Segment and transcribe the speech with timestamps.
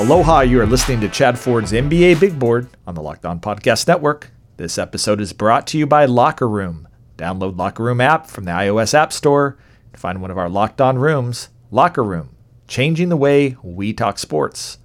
[0.00, 3.86] Aloha, you are listening to Chad Ford's NBA Big Board on the Locked On Podcast
[3.86, 4.30] Network.
[4.56, 6.88] This episode is brought to you by Locker Room.
[7.18, 9.58] Download Locker Room app from the iOS App Store
[9.92, 11.50] to find one of our Locked On rooms.
[11.70, 12.34] Locker Room,
[12.66, 14.78] changing the way we talk sports.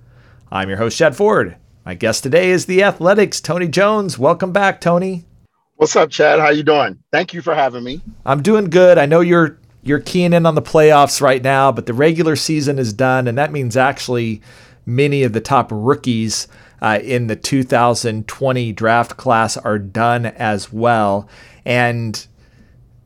[0.51, 1.55] I'm your host, Chad Ford.
[1.85, 4.19] My guest today is the Athletic's, Tony Jones.
[4.19, 5.23] Welcome back, Tony.
[5.77, 6.41] What's up, Chad?
[6.41, 6.99] How you doing?
[7.13, 8.01] Thank you for having me.
[8.25, 8.97] I'm doing good.
[8.97, 12.77] I know you're you're keying in on the playoffs right now, but the regular season
[12.77, 14.41] is done, and that means actually
[14.85, 16.47] many of the top rookies
[16.81, 21.27] uh, in the 2020 draft class are done as well.
[21.65, 22.25] And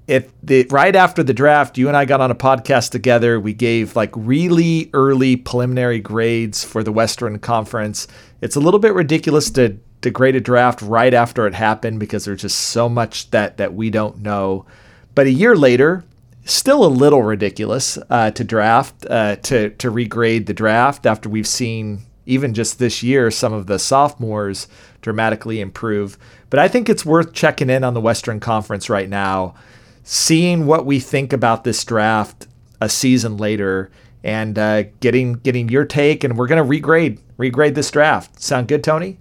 [0.09, 3.39] if the right after the draft, you and I got on a podcast together.
[3.39, 8.07] We gave like really early preliminary grades for the Western Conference.
[8.41, 12.25] It's a little bit ridiculous to to grade a draft right after it happened because
[12.25, 14.65] there's just so much that that we don't know.
[15.13, 16.03] But a year later,
[16.53, 21.47] still a little ridiculous uh, to draft uh, to to regrade the draft after we've
[21.47, 24.67] seen even just this year some of the sophomores
[25.01, 26.17] dramatically improve.
[26.49, 29.55] But I think it's worth checking in on the Western Conference right now,
[30.03, 32.47] seeing what we think about this draft
[32.81, 33.91] a season later,
[34.23, 36.23] and uh, getting getting your take.
[36.23, 38.41] And we're gonna regrade regrade this draft.
[38.41, 39.19] Sound good, Tony?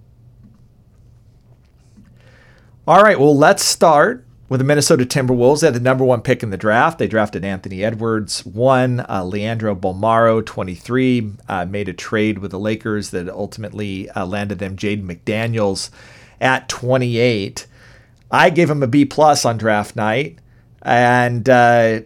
[2.87, 3.19] All right.
[3.19, 6.57] Well, let's start with the Minnesota Timberwolves, they had the number one pick in the
[6.57, 6.97] draft.
[6.97, 12.59] They drafted Anthony Edwards, one, uh, Leandro Bolmaro, 23, uh, made a trade with the
[12.59, 15.91] Lakers that ultimately uh, landed them Jaden McDaniels
[16.41, 17.67] at 28.
[18.31, 20.39] I gave him a B plus on draft night,
[20.81, 22.01] and uh,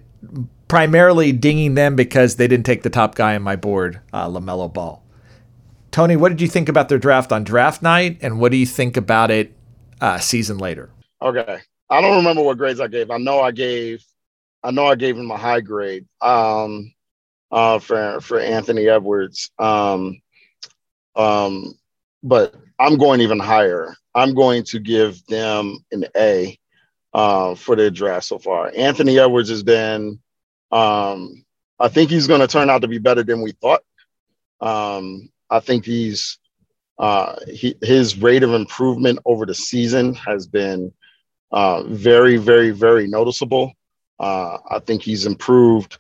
[0.68, 4.72] primarily dinging them because they didn't take the top guy on my board, uh, LaMelo
[4.72, 5.02] Ball.
[5.92, 8.66] Tony, what did you think about their draft on draft night, and what do you
[8.66, 9.54] think about it
[10.02, 10.90] uh, season later?
[11.22, 11.62] Okay.
[11.94, 13.12] I don't remember what grades I gave.
[13.12, 14.04] I know I gave,
[14.64, 16.92] I know I gave him a high grade um,
[17.52, 19.52] uh, for for Anthony Edwards.
[19.60, 20.20] Um,
[21.16, 21.76] um,
[22.24, 23.96] but I'm going even higher.
[24.16, 26.58] I'm going to give them an A
[27.14, 28.72] uh, for their draft so far.
[28.76, 30.20] Anthony Edwards has been,
[30.72, 31.46] um,
[31.80, 33.82] I think he's going to turn out to be better than we thought.
[34.62, 36.40] Um, I think he's
[36.98, 40.92] uh, he, his rate of improvement over the season has been
[41.54, 43.74] uh, very, very, very noticeable.
[44.20, 45.98] Uh, I think he's improved.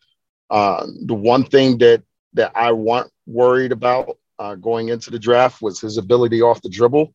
[0.50, 2.04] Uh, the one thing that
[2.34, 6.70] that I want worried about uh, going into the draft was his ability off the
[6.70, 7.14] dribble,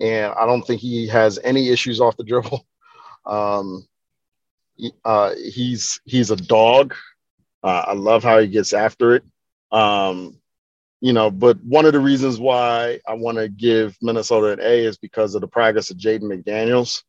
[0.00, 2.64] and I don't think he has any issues off the dribble.
[3.26, 3.86] Um,
[5.04, 6.94] uh, he's he's a dog.
[7.62, 9.24] Uh, I love how he gets after it.
[9.70, 10.38] Um,
[11.02, 14.84] you know, but one of the reasons why I want to give Minnesota an A
[14.84, 17.02] is because of the progress of Jaden McDaniels.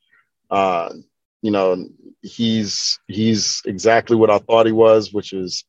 [0.50, 0.94] Uh,
[1.42, 1.88] you know,
[2.22, 5.64] he's he's exactly what I thought he was, which is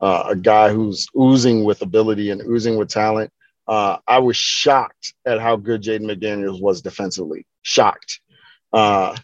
[0.00, 3.30] uh, a guy who's oozing with ability and oozing with talent.
[3.68, 7.46] Uh, I was shocked at how good Jaden McDaniels was defensively.
[7.62, 8.20] Shocked.
[8.72, 9.16] Uh,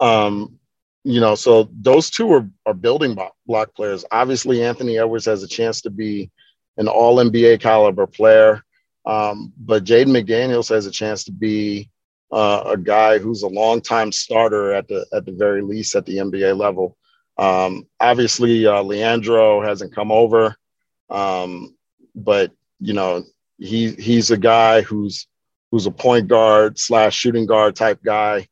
[0.00, 0.58] um,
[1.04, 4.04] you know, so those two are, are building block players.
[4.10, 6.30] Obviously, Anthony Edwards has a chance to be
[6.76, 8.64] an all NBA caliber player.
[9.04, 11.90] Um, but Jaden McDaniels has a chance to be
[12.32, 16.18] uh, a guy who's a longtime starter at the at the very least at the
[16.18, 16.96] NBA level.
[17.38, 20.56] Um, obviously, uh, Leandro hasn't come over,
[21.10, 21.76] um,
[22.14, 23.24] but you know
[23.58, 25.26] he he's a guy who's
[25.70, 28.48] who's a point guard slash shooting guard type guy,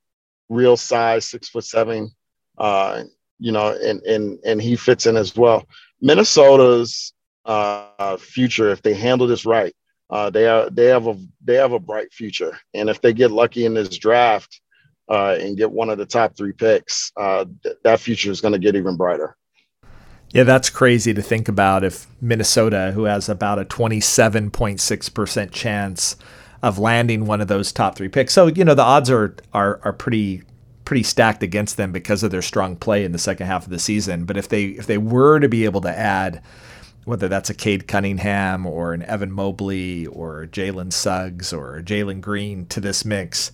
[0.48, 2.10] real size, six foot seven.
[2.56, 3.04] Uh,
[3.38, 5.66] you know, and and and he fits in as well.
[6.00, 7.12] Minnesota's
[7.44, 9.74] uh, future, if they handle this right,
[10.10, 13.30] uh, they are they have a they have a bright future, and if they get
[13.30, 14.60] lucky in this draft
[15.08, 18.52] uh, and get one of the top three picks, uh, th- that future is going
[18.52, 19.36] to get even brighter.
[20.30, 21.84] Yeah, that's crazy to think about.
[21.84, 26.16] If Minnesota, who has about a twenty seven point six percent chance
[26.62, 29.80] of landing one of those top three picks, so you know the odds are are
[29.84, 30.42] are pretty
[30.84, 33.78] pretty stacked against them because of their strong play in the second half of the
[33.78, 34.24] season.
[34.24, 36.42] But if they if they were to be able to add
[37.04, 42.66] whether that's a Cade Cunningham or an Evan Mobley or Jalen Suggs or Jalen Green
[42.66, 43.52] to this mix.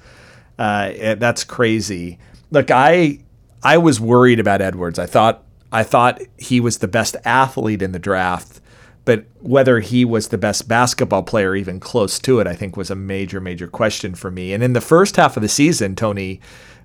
[0.58, 2.18] Uh, that's crazy.
[2.50, 3.20] Look, I
[3.62, 4.98] I was worried about Edwards.
[4.98, 8.60] I thought I thought he was the best athlete in the draft,
[9.04, 12.90] but whether he was the best basketball player, even close to it, I think was
[12.90, 14.52] a major major question for me.
[14.52, 16.40] And in the first half of the season, Tony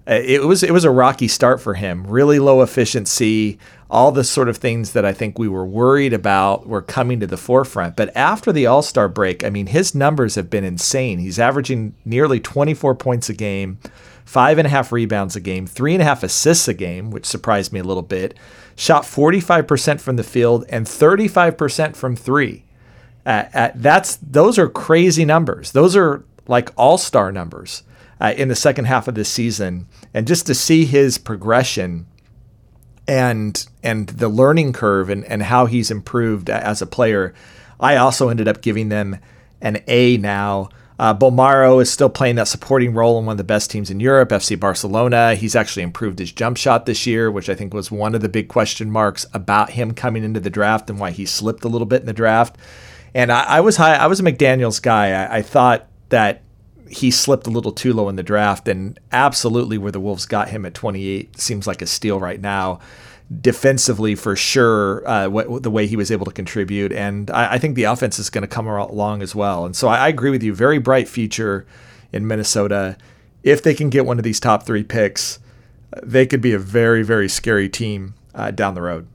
[0.07, 2.05] it was it was a rocky start for him.
[2.05, 3.57] Really low efficiency,
[3.89, 7.27] all the sort of things that I think we were worried about were coming to
[7.27, 7.95] the forefront.
[7.95, 11.17] But after the All Star break, I mean, his numbers have been insane.
[11.17, 13.79] He's averaging nearly 24 points a game,
[14.25, 17.25] five and a half rebounds a game, three and a half assists a game, which
[17.25, 18.37] surprised me a little bit.
[18.75, 22.63] Shot 45% from the field and 35% from three.
[23.25, 25.71] Uh, that's those are crazy numbers.
[25.71, 27.81] Those are like all star numbers
[28.19, 32.07] uh, in the second half of this season, and just to see his progression
[33.07, 37.33] and and the learning curve and, and how he's improved as a player,
[37.79, 39.17] I also ended up giving them
[39.61, 40.69] an A now.
[40.97, 43.99] Uh, Bolmaro is still playing that supporting role in one of the best teams in
[43.99, 45.35] Europe, FC Barcelona.
[45.35, 48.29] He's actually improved his jump shot this year, which I think was one of the
[48.29, 51.85] big question marks about him coming into the draft and why he slipped a little
[51.85, 52.57] bit in the draft.
[53.13, 53.95] And I, I was high.
[53.95, 55.11] I was a McDaniel's guy.
[55.11, 56.43] I, I thought that
[56.89, 60.49] he slipped a little too low in the draft, and absolutely where the Wolves got
[60.49, 62.79] him at 28 seems like a steal right now.
[63.41, 65.27] Defensively, for sure, uh,
[65.59, 68.43] the way he was able to contribute, and I, I think the offense is going
[68.43, 69.65] to come along as well.
[69.65, 70.53] And so I, I agree with you.
[70.53, 71.65] Very bright future
[72.13, 72.97] in Minnesota.
[73.41, 75.39] If they can get one of these top three picks,
[76.03, 79.07] they could be a very, very scary team uh, down the road.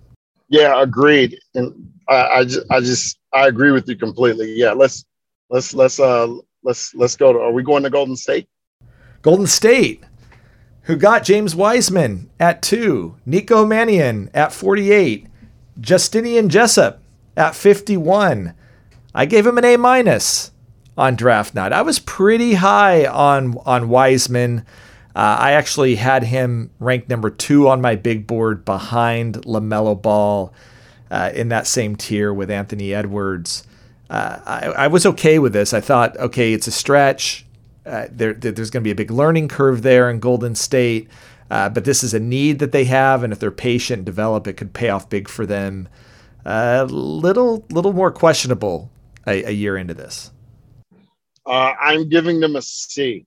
[0.49, 1.39] Yeah, agreed.
[1.55, 4.53] And I, I, just, I just, I agree with you completely.
[4.55, 5.05] Yeah, let's,
[5.51, 7.39] let's, let's, uh, let's let's go to.
[7.39, 8.49] Are we going to Golden State?
[9.23, 10.03] Golden State,
[10.83, 15.27] who got James Wiseman at two, Nico Mannion at forty-eight,
[15.81, 17.03] Justinian Jessup
[17.37, 18.55] at fifty-one.
[19.15, 20.53] I gave him an A minus
[20.97, 21.73] on draft night.
[21.73, 24.65] I was pretty high on on Wiseman.
[25.15, 30.55] Uh, I actually had him ranked number two on my big board behind LaMelo Ball
[31.11, 33.65] uh, in that same tier with Anthony Edwards
[34.11, 35.73] uh, I, I, was okay with this.
[35.73, 37.47] I thought, okay, it's a stretch.
[37.87, 41.09] Uh, there, there's going to be a big learning curve there in Golden State,
[41.49, 44.55] uh, but this is a need that they have, and if they're patient, develop, it
[44.55, 45.89] could pay off big for them.
[46.45, 48.91] A little, little more questionable
[49.29, 50.33] a, a year into this.
[51.47, 53.27] Uh, I'm giving them a C.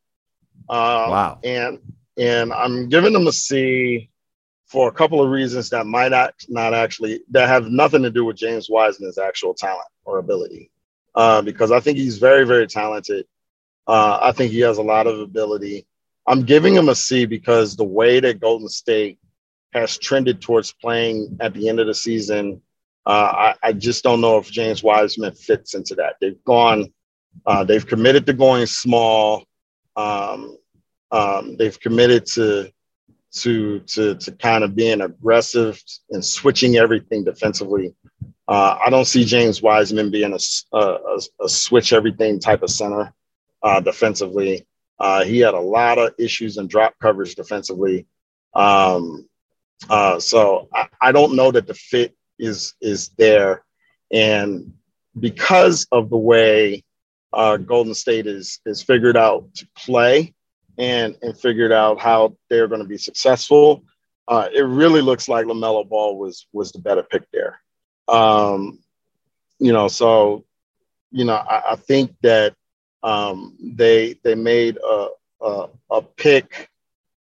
[0.70, 1.40] Uh, wow.
[1.46, 1.80] And
[2.18, 4.10] and I'm giving them a C
[4.66, 8.26] for a couple of reasons that might not not actually that have nothing to do
[8.26, 10.72] with James Wiseman's actual talent or ability
[11.16, 13.26] uh, because I think he's very, very talented.
[13.88, 15.86] Uh, I think he has a lot of ability.
[16.28, 19.20] I'm giving him a C because the way that Golden State
[19.74, 22.62] has trended towards playing at the end of the season,
[23.06, 26.16] uh, I, I, just don't know if James Wiseman fits into that.
[26.22, 26.94] They've gone,
[27.46, 29.44] uh, they've committed to going small.
[29.98, 30.58] Um,
[31.12, 32.72] um, they've committed to
[33.34, 35.82] to to to kind of being aggressive
[36.12, 37.94] and switching everything defensively.
[38.48, 43.14] Uh, I don't see James Wiseman being a, a, a switch everything type of center
[43.62, 44.66] uh, defensively.
[45.00, 48.06] Uh, he had a lot of issues in drop coverage defensively.
[48.54, 49.28] Um,
[49.90, 53.64] uh, so I, I, don't know that the fit is is there,
[54.12, 54.74] and
[55.20, 56.84] because of the way
[57.34, 60.34] uh, Golden State is is figured out to play
[60.78, 63.84] and and figured out how they're going to be successful,
[64.28, 67.60] uh, it really looks like Lamelo Ball was was the better pick there.
[68.08, 68.80] Um,
[69.60, 70.46] you know, so
[71.12, 72.56] you know, I, I think that
[73.04, 75.08] um, they they made a,
[75.42, 76.70] a, a pick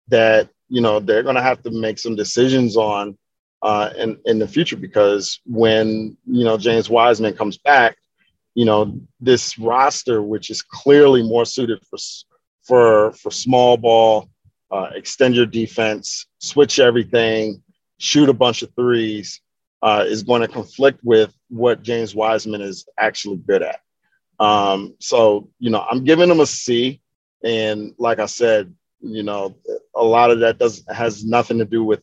[0.09, 3.17] that you know they're going to have to make some decisions on
[3.63, 7.97] uh, in in the future because when you know James Wiseman comes back,
[8.55, 11.99] you know this roster, which is clearly more suited for
[12.63, 14.29] for for small ball,
[14.71, 17.63] uh, extend your defense, switch everything,
[17.99, 19.41] shoot a bunch of threes
[19.83, 23.81] uh, is going to conflict with what James Wiseman is actually good at.
[24.39, 27.01] Um, so, you know, I'm giving him a C.
[27.45, 29.57] And like I said, you know,
[29.95, 32.01] a lot of that does has nothing to do with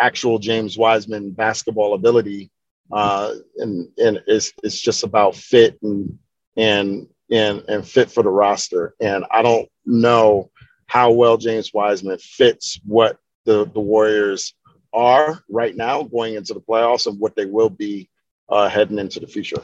[0.00, 2.50] actual James Wiseman basketball ability.
[2.92, 6.18] Uh, and and it's, it's just about fit and
[6.56, 8.94] and and and fit for the roster.
[9.00, 10.50] And I don't know
[10.86, 14.54] how well James Wiseman fits what the the Warriors
[14.94, 18.08] are right now going into the playoffs and what they will be
[18.48, 19.60] uh, heading into the future.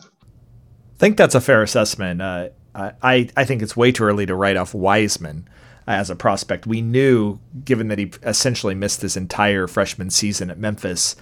[0.00, 2.22] I think that's a fair assessment.
[2.22, 5.48] Uh, I I think it's way too early to write off Wiseman
[5.86, 6.66] as a prospect.
[6.66, 11.16] We knew, given that he essentially missed his entire freshman season at Memphis,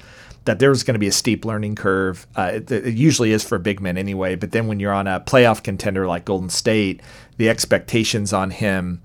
[0.44, 2.26] that there was going to be a steep learning curve.
[2.36, 4.34] Uh, it, it, usually is for big men anyway.
[4.34, 7.00] But then when you're on a playoff contender like Golden State,
[7.36, 9.02] the expectations on him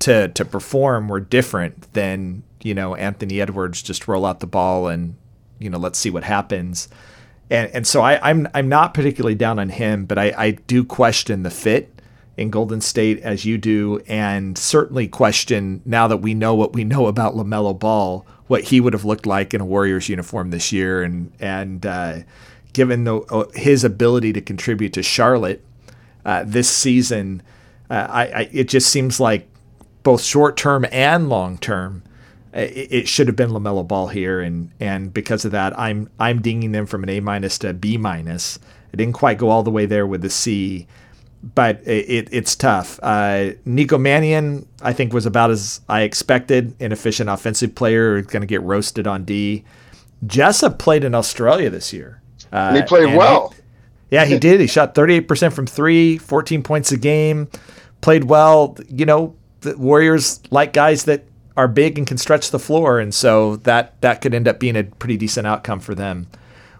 [0.00, 4.88] to to perform were different than you know Anthony Edwards just roll out the ball
[4.88, 5.16] and
[5.58, 6.88] you know let's see what happens.
[7.50, 10.84] And and so I, I'm I'm not particularly down on him, but I, I do
[10.84, 12.00] question the fit
[12.36, 16.82] in Golden State as you do, and certainly question now that we know what we
[16.82, 20.72] know about Lamelo Ball, what he would have looked like in a Warriors uniform this
[20.72, 22.18] year, and and uh,
[22.72, 25.62] given the, uh, his ability to contribute to Charlotte
[26.24, 27.42] uh, this season,
[27.90, 29.48] uh, I, I, it just seems like
[30.02, 32.02] both short term and long term
[32.52, 36.72] it, should have been Lamelo Ball here, and and because of that, I'm I'm dinging
[36.72, 38.58] them from an A minus to B minus
[38.92, 40.86] It didn't quite go all the way there with the C,
[41.42, 43.00] but it, it's tough.
[43.02, 46.74] Uh, Nico Mannion, I think, was about as I expected.
[46.78, 49.64] Inefficient offensive player, going to get roasted on D.
[50.26, 52.20] Jessup played in Australia this year.
[52.52, 53.48] Uh, and he played and well.
[53.50, 54.60] He, yeah, he did.
[54.60, 57.48] He shot 38% from three, 14 points a game,
[58.02, 58.76] played well.
[58.88, 61.24] You know, the Warriors like guys that
[61.56, 64.76] are big and can stretch the floor, and so that that could end up being
[64.76, 66.26] a pretty decent outcome for them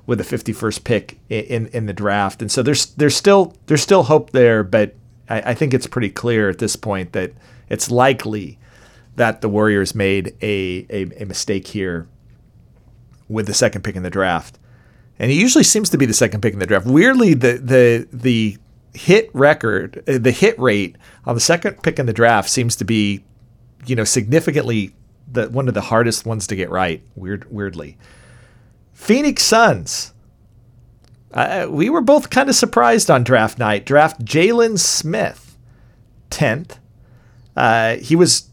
[0.07, 2.43] with the 51st pick in in the draft.
[2.43, 4.95] And so there's there's still there's still hope there, but
[5.29, 7.33] I, I think it's pretty clear at this point that
[7.69, 8.59] it's likely
[9.17, 12.09] that the Warriors made a, a, a mistake here
[13.29, 14.59] with the second pick in the draft.
[15.19, 16.87] And it usually seems to be the second pick in the draft.
[16.87, 18.57] Weirdly, the the the
[18.95, 22.85] hit record, uh, the hit rate on the second pick in the draft seems to
[22.85, 23.25] be,
[23.87, 24.95] you know, significantly
[25.31, 27.03] the one of the hardest ones to get right.
[27.15, 27.97] Weird, weirdly.
[28.93, 30.13] Phoenix Suns.
[31.33, 33.87] Uh, we were both kind of surprised on draft night.
[33.87, 35.57] Draft Jalen Smith,
[36.31, 36.79] tenth.
[37.57, 38.51] Uh, he was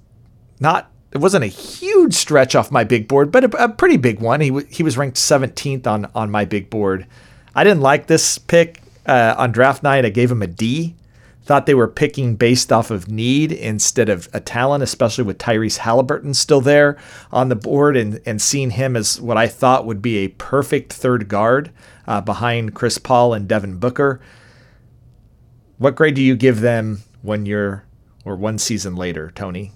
[0.59, 0.89] not.
[1.11, 4.41] It wasn't a huge stretch off my big board, but a, a pretty big one.
[4.41, 7.07] He w- he was ranked 17th on on my big board.
[7.55, 10.05] I didn't like this pick uh, on draft night.
[10.05, 10.95] I gave him a D.
[11.49, 15.77] Thought they were picking based off of need instead of a talent, especially with Tyrese
[15.77, 16.95] Halliburton still there
[17.31, 20.93] on the board and, and seeing him as what I thought would be a perfect
[20.93, 21.71] third guard
[22.05, 24.21] uh, behind Chris Paul and Devin Booker.
[25.79, 27.83] What grade do you give them when you're,
[28.25, 29.71] or one season later, Tony?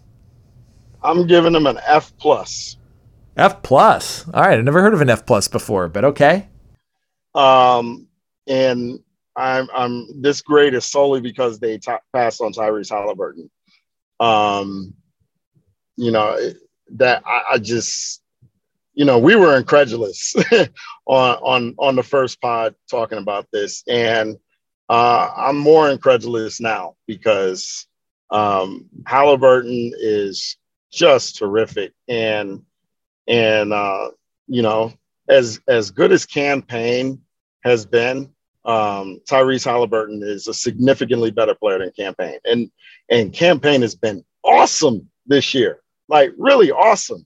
[1.02, 2.78] I'm giving them an F plus.
[3.36, 4.28] F plus.
[4.32, 6.50] All right, I never heard of an F plus before, but okay.
[7.34, 8.08] Um,
[8.46, 9.00] and
[9.36, 13.50] I'm I'm this grade is solely because they t- passed on Tyrese Halliburton.
[14.20, 14.94] Um,
[15.96, 16.38] you know
[16.96, 18.22] that I, I just
[18.94, 20.36] you know we were incredulous
[21.06, 24.38] on on on the first pod talking about this, and
[24.90, 27.88] uh, I'm more incredulous now because
[28.30, 30.58] um, Halliburton is
[30.92, 32.64] just terrific, and
[33.28, 34.12] and uh,
[34.48, 34.94] you know
[35.28, 37.22] as as good as Cam Payne
[37.64, 38.30] has been
[38.66, 42.40] um, Tyrese Halliburton is a significantly better player than Cam Payne.
[42.46, 42.72] And
[43.10, 47.26] and Cam Payne has been awesome this year, like really awesome.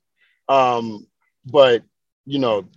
[0.50, 1.08] Um,
[1.46, 1.84] but
[2.25, 2.67] you know,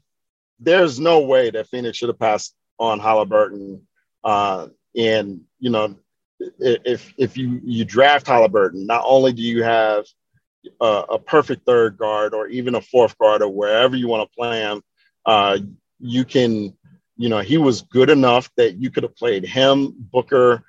[0.59, 3.87] there's no way that Phoenix should have passed on Halliburton.
[4.23, 5.97] Uh, and you know,
[6.59, 10.05] if if you you draft Halliburton, not only do you have
[10.81, 14.37] a, a perfect third guard or even a fourth guard or wherever you want to
[14.37, 14.83] play him,
[15.25, 15.59] uh,
[15.99, 16.77] you can
[17.21, 20.65] you know, he was good enough that you could have played him, Booker,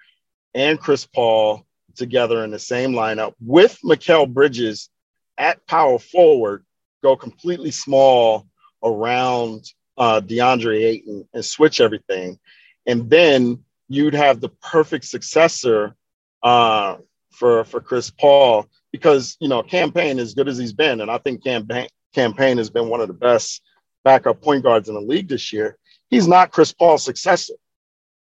[0.53, 1.65] and Chris Paul
[1.95, 4.89] together in the same lineup with Mikal Bridges
[5.37, 6.65] at power forward,
[7.01, 8.47] go completely small
[8.83, 9.63] around
[9.97, 12.37] uh, DeAndre Ayton and switch everything.
[12.85, 15.95] And then you'd have the perfect successor
[16.43, 16.97] uh,
[17.31, 21.09] for, for Chris Paul because, you know, Cam Payne as good as he's been, and
[21.09, 23.61] I think campaign, Payne, Cam Payne has been one of the best
[24.03, 25.77] backup point guards in the league this year
[26.11, 27.55] he's not Chris Paul's successor.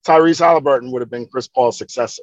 [0.07, 2.23] Tyrese Halliburton would have been Chris Paul's successor.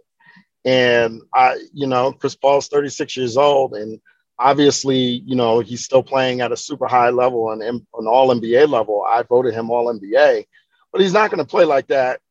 [0.64, 4.00] And I, you know, Chris Paul's 36 years old, and
[4.40, 8.70] obviously, you know, he's still playing at a super high level and an all NBA
[8.70, 9.06] level.
[9.08, 10.46] I voted him all NBA,
[10.92, 12.22] but he's not going to play like that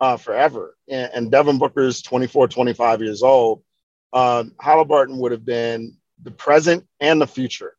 [0.00, 0.76] uh, forever.
[0.88, 3.62] And, and Devin Booker's 24, 25 years old.
[4.12, 7.74] Uh, Halliburton would have been the present and the future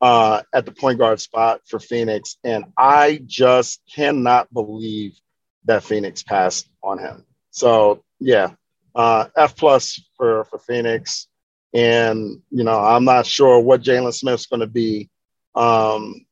[0.00, 2.36] uh, at the point guard spot for Phoenix.
[2.44, 5.18] And I just cannot believe
[5.64, 7.24] that Phoenix passed on him.
[7.50, 8.50] So yeah,
[8.94, 11.28] uh, F plus for, for Phoenix.
[11.74, 15.10] And, you know, I'm not sure what Jalen Smith's going to be,
[15.54, 16.24] um,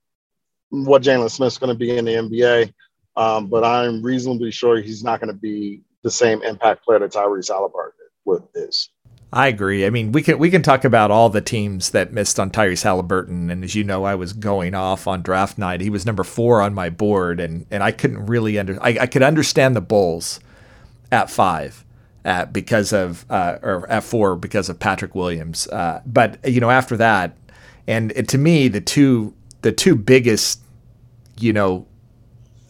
[0.70, 2.72] what Jalen Smith's going to be in the NBA.
[3.16, 7.12] Um, but I'm reasonably sure he's not going to be the same impact player that
[7.12, 8.90] Tyrese Halliburton with is.
[9.32, 9.84] I agree.
[9.84, 12.84] I mean, we can we can talk about all the teams that missed on Tyrese
[12.84, 15.80] Halliburton, and as you know, I was going off on draft night.
[15.80, 19.06] He was number four on my board, and and I couldn't really under I, I
[19.06, 20.38] could understand the Bulls
[21.10, 21.84] at five,
[22.24, 25.66] at because of uh, or at four because of Patrick Williams.
[25.68, 27.36] Uh, but you know, after that,
[27.88, 30.60] and it, to me, the two the two biggest,
[31.40, 31.84] you know,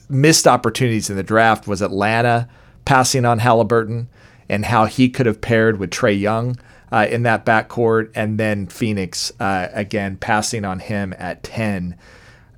[0.08, 2.48] missed opportunities in the draft was Atlanta
[2.86, 4.08] passing on Halliburton
[4.48, 6.58] and how he could have paired with Trae Young
[6.92, 11.96] uh, in that backcourt, and then Phoenix uh, again passing on him at ten.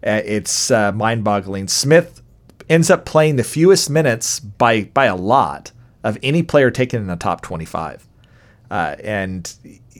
[0.06, 1.68] Uh, it's uh, mind-boggling.
[1.68, 2.22] Smith
[2.68, 5.72] ends up playing the fewest minutes by by a lot
[6.04, 8.06] of any player taken in the top twenty-five,
[8.70, 9.54] uh, and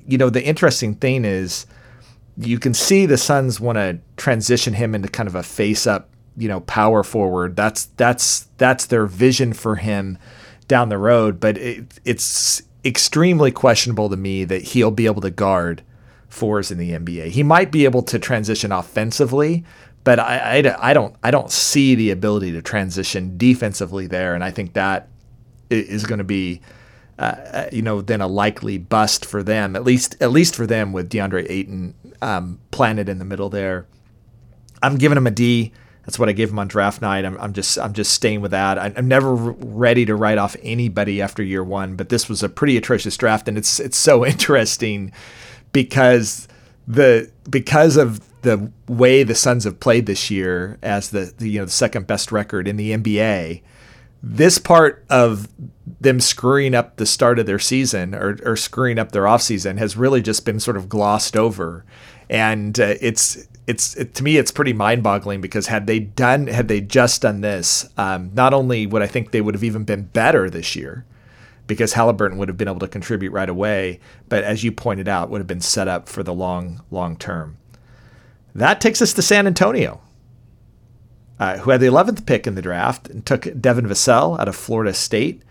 [0.07, 1.67] you know the interesting thing is
[2.37, 6.47] you can see the Suns want to transition him into kind of a face-up you
[6.47, 7.57] know, power forward.
[7.57, 10.19] That's that's that's their vision for him
[10.69, 11.41] down the road.
[11.41, 15.83] But it, it's extremely questionable to me that he'll be able to guard
[16.29, 17.29] fours in the NBA.
[17.29, 19.65] He might be able to transition offensively,
[20.05, 24.45] but I, I, I don't I don't see the ability to transition defensively there, and
[24.45, 25.09] I think that
[25.71, 26.61] is going to be.
[27.19, 30.93] Uh, you know, then a likely bust for them, at least at least for them
[30.93, 33.89] with DeAndre Ayton um, planted in the middle there.
[34.85, 35.73] I'm giving him a D.
[36.09, 37.27] That's what I gave him on draft night.
[37.27, 38.79] I'm, I'm just I'm just staying with that.
[38.79, 42.49] I, I'm never ready to write off anybody after year one, but this was a
[42.49, 45.13] pretty atrocious draft, and it's it's so interesting
[45.71, 46.49] because
[46.87, 51.59] the because of the way the Suns have played this year as the, the you
[51.59, 53.61] know the second best record in the NBA.
[54.23, 55.47] This part of
[56.01, 59.95] them screwing up the start of their season or, or screwing up their offseason has
[59.95, 61.85] really just been sort of glossed over.
[62.31, 66.69] And uh, it's it's it, to me it's pretty mind-boggling because had they done had
[66.69, 70.05] they just done this, um, not only would I think they would have even been
[70.05, 71.05] better this year,
[71.67, 75.29] because Halliburton would have been able to contribute right away, but as you pointed out,
[75.29, 77.59] would have been set up for the long long term.
[78.55, 80.01] That takes us to San Antonio,
[81.39, 84.57] uh, who had the 11th pick in the draft and took Devin Vassell out of
[84.57, 85.43] Florida State,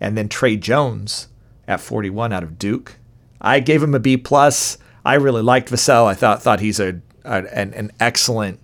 [0.00, 1.28] and then Tre Jones
[1.68, 2.96] at 41 out of Duke.
[3.38, 4.78] I gave him a B plus.
[5.04, 6.06] I really liked Vassell.
[6.06, 8.60] I thought thought he's a an, an excellent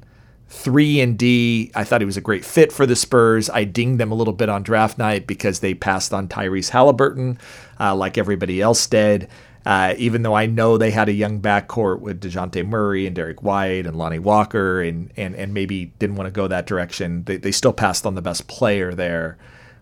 [0.52, 1.71] three and D.
[1.75, 3.49] I thought he was a great fit for the Spurs.
[3.49, 7.38] I dinged them a little bit on draft night because they passed on Tyrese Halliburton,
[7.81, 9.28] uh, like everybody else did.
[9.64, 13.42] Uh, even though I know they had a young backcourt with Dejounte Murray and Derrick
[13.42, 17.25] White and Lonnie Walker, and and and maybe didn't want to go that direction.
[17.25, 19.38] They they still passed on the best player there.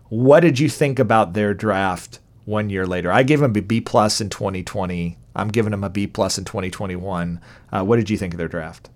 [0.09, 3.11] What did you think about their draft one year later?
[3.11, 5.17] I gave them a B plus in 2020.
[5.35, 7.39] I'm giving them a B plus in 2021.
[7.71, 8.89] Uh, what did you think of their draft?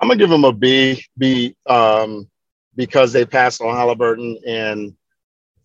[0.00, 1.04] I'm gonna give them a B.
[1.18, 2.28] B um,
[2.74, 4.96] because they passed on Halliburton and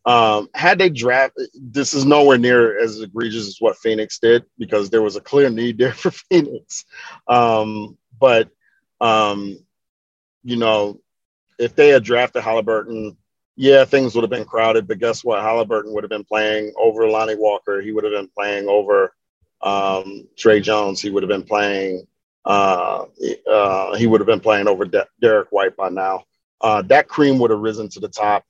[0.05, 4.89] um, had they draft, this is nowhere near as egregious as what Phoenix did because
[4.89, 6.85] there was a clear need there for Phoenix.
[7.27, 8.49] Um, but
[9.01, 9.57] um,
[10.43, 11.01] you know,
[11.57, 13.17] if they had drafted Halliburton,
[13.55, 14.87] yeah, things would have been crowded.
[14.87, 15.41] But guess what?
[15.41, 17.81] Halliburton would have been playing over Lonnie Walker.
[17.81, 19.13] He would have been playing over
[19.61, 21.01] um, Tre Jones.
[21.01, 22.05] He would have been playing.
[22.43, 23.05] Uh,
[23.49, 26.23] uh, he would have been playing over De- Derrick White by now.
[26.61, 28.45] Uh, that cream would have risen to the top,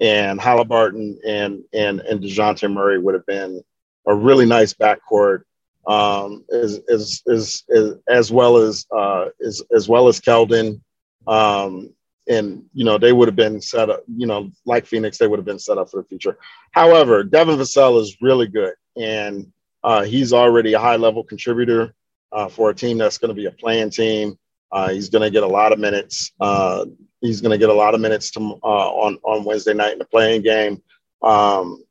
[0.00, 3.62] and Halliburton and and and Dejounte Murray would have been
[4.06, 5.42] a really nice backcourt,
[5.86, 10.80] um, as, as as as as well as uh, as as well as Keldon.
[11.26, 11.92] Um,
[12.28, 15.38] and you know they would have been set up you know like phoenix they would
[15.38, 16.36] have been set up for the future
[16.72, 19.52] however devin vassell is really good and
[19.86, 21.94] uh, he's already a high level contributor
[22.32, 24.36] uh, for a team that's going to be a play-in team.
[24.72, 26.32] Uh, he's going to get a lot of minutes.
[26.40, 26.84] Uh,
[27.20, 29.98] he's going to get a lot of minutes to, uh, on on Wednesday night in
[29.98, 30.82] the play-in game.
[31.22, 31.84] Um,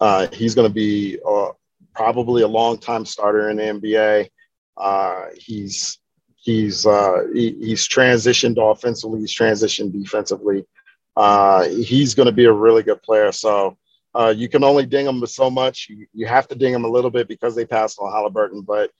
[0.00, 1.18] uh, he's going to be
[1.94, 4.30] probably a long time starter in the
[4.78, 5.36] NBA.
[5.36, 5.98] he's
[6.44, 6.84] he's
[7.32, 9.20] he, he's transitioned offensively.
[9.20, 10.64] He's transitioned defensively.
[11.84, 13.32] he's going to be a really good player.
[13.32, 13.76] So
[14.14, 15.88] uh, you can only ding them so much.
[15.90, 18.90] You, you have to ding him a little bit because they passed on Halliburton, but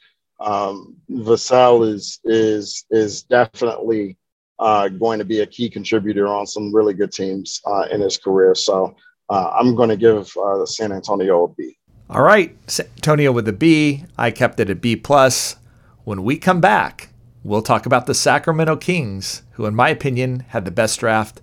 [0.40, 4.16] um, Vassell is is is definitely
[4.58, 8.18] uh, going to be a key contributor on some really good teams uh, in his
[8.18, 8.54] career.
[8.54, 8.96] So
[9.28, 11.76] uh, I'm going to give uh, San Antonio a B.
[12.10, 14.04] All right, San Antonio with a B.
[14.18, 15.56] I kept it at B plus.
[16.02, 17.08] When we come back,
[17.44, 21.40] we'll talk about the Sacramento Kings, who, in my opinion, had the best draft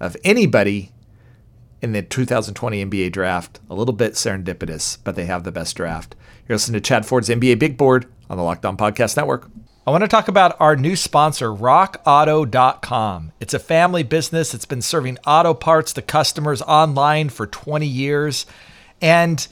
[0.00, 0.92] of anybody
[1.80, 3.60] in the 2020 NBA draft.
[3.70, 6.16] A little bit serendipitous, but they have the best draft.
[6.48, 9.48] You're listening to Chad Ford's NBA Big Board on the Locked On Podcast Network.
[9.86, 13.32] I want to talk about our new sponsor, RockAuto.com.
[13.38, 18.46] It's a family business that's been serving auto parts to customers online for 20 years.
[19.02, 19.46] And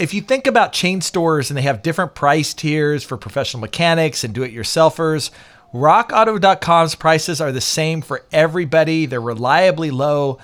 [0.00, 4.24] if you think about chain stores and they have different price tiers for professional mechanics
[4.24, 5.30] and do it yourselfers,
[5.74, 9.04] RockAuto.com's prices are the same for everybody.
[9.04, 10.38] They're reliably low.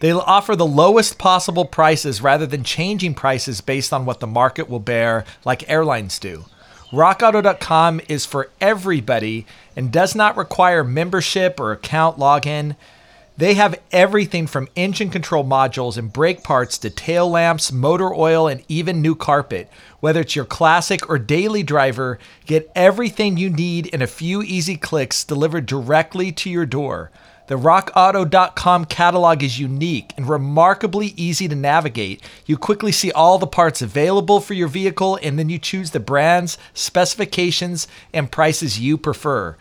[0.00, 4.68] They'll offer the lowest possible prices rather than changing prices based on what the market
[4.68, 6.44] will bear, like airlines do.
[6.90, 12.76] RockAuto.com is for everybody and does not require membership or account login.
[13.40, 18.46] They have everything from engine control modules and brake parts to tail lamps, motor oil,
[18.46, 19.70] and even new carpet.
[20.00, 24.76] Whether it's your classic or daily driver, get everything you need in a few easy
[24.76, 27.10] clicks delivered directly to your door.
[27.46, 32.22] The rockauto.com catalog is unique and remarkably easy to navigate.
[32.44, 35.98] You quickly see all the parts available for your vehicle and then you choose the
[35.98, 39.56] brands, specifications, and prices you prefer.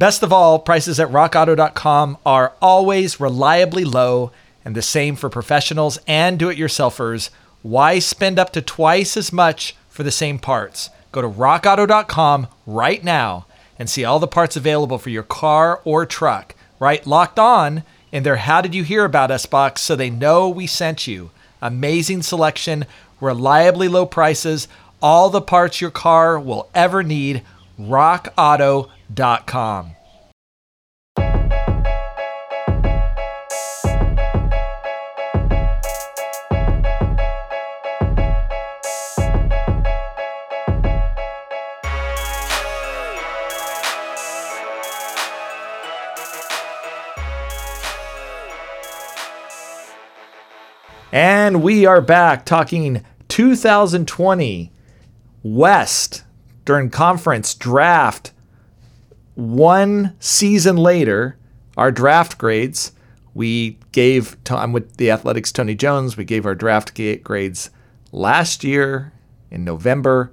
[0.00, 4.32] Best of all, prices at rockauto.com are always reliably low
[4.64, 7.28] and the same for professionals and do it yourselfers.
[7.60, 10.88] Why spend up to twice as much for the same parts?
[11.12, 13.44] Go to rockauto.com right now
[13.78, 16.54] and see all the parts available for your car or truck.
[16.78, 20.48] Write locked on in their How Did You Hear About Us box so they know
[20.48, 21.30] we sent you.
[21.60, 22.86] Amazing selection,
[23.20, 24.66] reliably low prices,
[25.02, 27.42] all the parts your car will ever need.
[27.78, 28.92] RockAuto.com.
[51.12, 54.72] And we are back talking 2020
[55.42, 56.22] West
[56.64, 58.32] during conference draft.
[59.40, 61.36] One season later,
[61.78, 62.92] our draft grades,
[63.32, 67.70] we gave, I'm with the Athletic's Tony Jones, we gave our draft grades
[68.12, 69.14] last year
[69.50, 70.30] in November.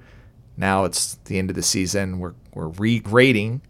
[0.58, 2.20] Now it's the end of the season.
[2.20, 3.62] We're, we're re-grading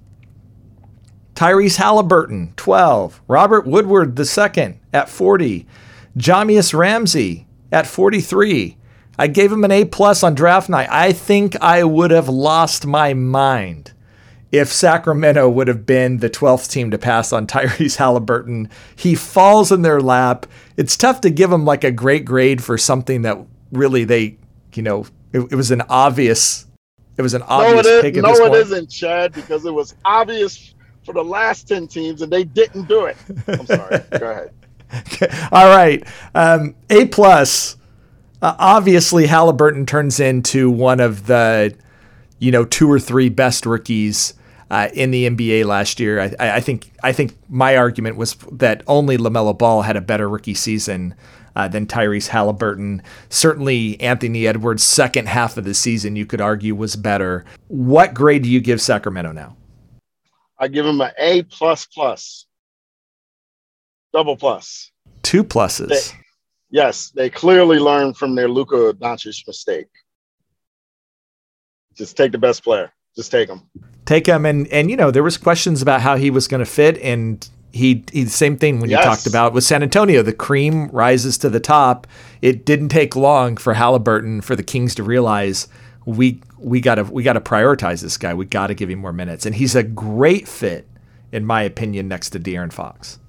[1.36, 3.22] Tyrese Halliburton, 12.
[3.28, 5.68] Robert Woodward II at 40.
[6.18, 8.78] Jahmi'us Ramsey at 43.
[9.20, 10.88] I gave him an A plus on draft night.
[10.90, 13.92] I think I would have lost my mind
[14.52, 18.70] if Sacramento would have been the 12th team to pass on Tyrese Halliburton.
[18.96, 20.46] He falls in their lap.
[20.78, 23.38] It's tough to give him like a great grade for something that
[23.74, 24.38] really they,
[24.74, 26.66] you know, it, it was an obvious,
[27.18, 28.16] it was an obvious no, it pick.
[28.16, 30.75] Is, no, it isn't, Chad, because it was obvious
[31.06, 33.16] for the last 10 teams and they didn't do it.
[33.48, 34.00] I'm sorry.
[34.20, 34.52] Go ahead.
[35.52, 36.06] All right.
[36.34, 37.78] Um, a plus.
[38.42, 41.76] Uh, obviously, Halliburton turns into one of the,
[42.40, 44.34] you know, two or three best rookies
[44.70, 46.20] uh, in the NBA last year.
[46.22, 50.28] I, I, think I think my argument was that only LaMelo Ball had a better
[50.28, 51.16] rookie season
[51.56, 53.02] uh, than Tyrese Halliburton.
[53.30, 57.46] Certainly, Anthony Edwards' second half of the season, you could argue, was better.
[57.68, 59.56] What grade do you give Sacramento now?
[60.58, 62.46] I give him an A plus plus,
[64.14, 64.92] double plus,
[65.24, 65.90] two pluses.
[65.90, 66.18] They,
[66.70, 69.88] yes, they clearly learned from their Luka Doncic mistake.
[71.96, 72.92] Just take the best player.
[73.16, 73.70] Just take him
[74.06, 76.66] take him and and you know there was questions about how he was going to
[76.66, 79.04] fit and he, he the same thing when yes.
[79.04, 82.08] you talked about with San Antonio the cream rises to the top
[82.42, 85.68] it didn't take long for Halliburton for the Kings to realize
[86.06, 89.00] we we got to we got to prioritize this guy we got to give him
[89.00, 90.88] more minutes and he's a great fit
[91.32, 93.20] in my opinion next to De'Aaron Fox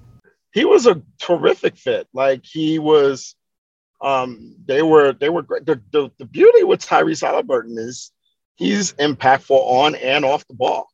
[0.51, 3.35] he was a terrific fit like he was
[4.01, 8.11] um they were they were great the, the, the beauty with Tyrese Halliburton is
[8.57, 10.89] he's impactful on and off the ball.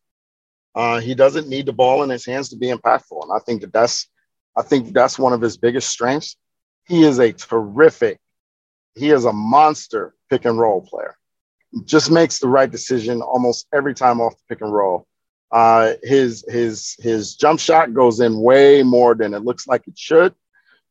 [0.76, 3.62] Uh, he doesn't need the ball in his hands to be impactful, and I think
[3.62, 4.08] that that's
[4.56, 6.36] I think that's one of his biggest strengths.
[6.88, 8.19] He is a terrific,
[8.96, 11.15] he is a monster pick and roll player.
[11.86, 15.08] Just makes the right decision almost every time off the pick and roll.
[15.52, 19.98] Uh, his his his jump shot goes in way more than it looks like it
[19.98, 20.34] should.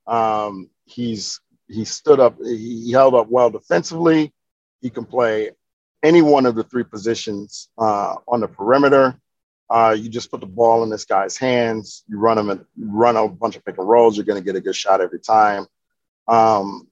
[0.06, 4.32] Um, he's he stood up, he held up well defensively.
[4.80, 5.50] He can play
[6.02, 9.18] any one of the three positions uh, on the perimeter.
[9.70, 12.04] Uh, you just put the ball in this guy's hands.
[12.06, 14.16] You run him and run a bunch of pick and rolls.
[14.16, 15.66] You're going to get a good shot every time.
[16.28, 16.88] Um,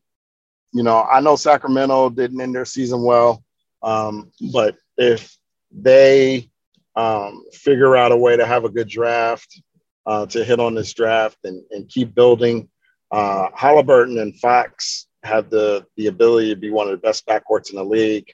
[0.72, 3.44] you know, I know Sacramento didn't end their season well,
[3.82, 5.36] um, but if
[5.70, 6.50] they
[6.96, 9.62] um, figure out a way to have a good draft,
[10.06, 12.68] uh, to hit on this draft and, and keep building,
[13.10, 17.70] uh, Halliburton and Fox have the the ability to be one of the best backcourts
[17.70, 18.32] in the league.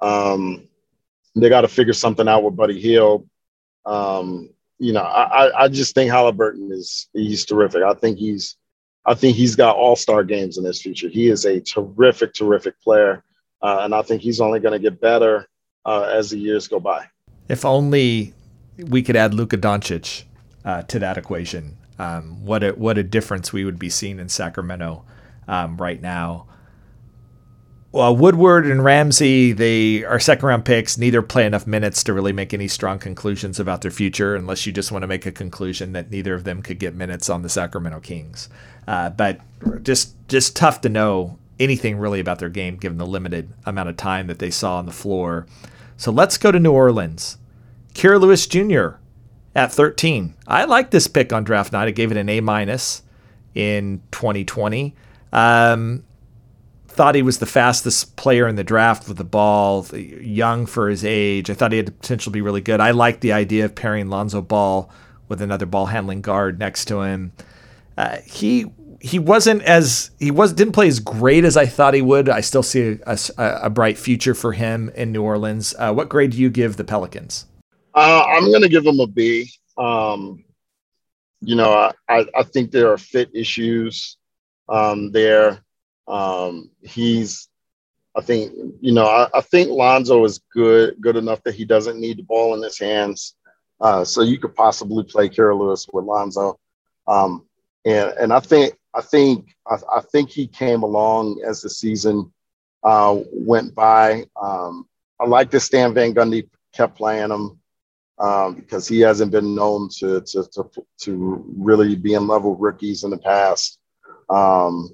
[0.00, 0.68] Um,
[1.34, 3.28] they got to figure something out with Buddy Hield.
[3.84, 7.82] Um, you know, I, I just think Halliburton is he's terrific.
[7.82, 8.56] I think he's
[9.04, 11.08] I think he's got all star games in his future.
[11.08, 13.24] He is a terrific, terrific player,
[13.62, 15.48] uh, and I think he's only going to get better
[15.84, 17.06] uh, as the years go by.
[17.48, 18.34] If only
[18.78, 20.24] we could add Luka Doncic
[20.64, 21.76] uh, to that equation.
[21.98, 25.04] Um, what a what a difference we would be seeing in Sacramento
[25.46, 26.46] um, right now.
[27.92, 30.96] Well, Woodward and Ramsey, they are second round picks.
[30.96, 34.72] Neither play enough minutes to really make any strong conclusions about their future, unless you
[34.72, 37.48] just want to make a conclusion that neither of them could get minutes on the
[37.48, 38.48] Sacramento Kings.
[38.86, 39.40] Uh, but
[39.82, 43.96] just just tough to know anything really about their game given the limited amount of
[43.96, 45.46] time that they saw on the floor.
[45.96, 47.38] So let's go to New Orleans.
[47.94, 48.98] Kira Lewis Jr.
[49.54, 50.34] at 13.
[50.46, 51.86] I like this pick on draft night.
[51.86, 53.02] I gave it an A minus
[53.54, 54.94] in 2020.
[55.32, 56.04] Um,
[56.88, 61.04] thought he was the fastest player in the draft with the ball, young for his
[61.04, 61.50] age.
[61.50, 62.80] I thought he had the potential to be really good.
[62.80, 64.90] I liked the idea of pairing Lonzo Ball
[65.28, 67.32] with another ball handling guard next to him.
[67.96, 68.66] Uh, he
[69.00, 72.28] he wasn't as he was didn't play as great as I thought he would.
[72.28, 75.74] I still see a, a, a bright future for him in New Orleans.
[75.78, 77.46] Uh, what grade do you give the Pelicans?
[77.94, 79.50] Uh, I'm going to give him a B.
[79.76, 80.44] Um,
[81.40, 84.18] you know, I, I think there are fit issues
[84.68, 85.64] um, there.
[86.06, 87.48] Um, he's,
[88.14, 92.00] I think, you know, I, I, think Lonzo is good, good enough that he doesn't
[92.00, 93.36] need the ball in his hands.
[93.80, 96.58] Uh, so you could possibly play Kira Lewis with Lonzo.
[97.06, 97.46] Um,
[97.84, 102.32] and, and I think, I think, I, I, think he came along as the season
[102.82, 104.24] uh, went by.
[104.40, 104.86] Um,
[105.20, 107.58] I like that Stan Van Gundy kept playing him
[108.18, 110.70] um, because he hasn't been known to, to, to,
[111.02, 113.78] to really be in level rookies in the past.
[114.28, 114.90] Um,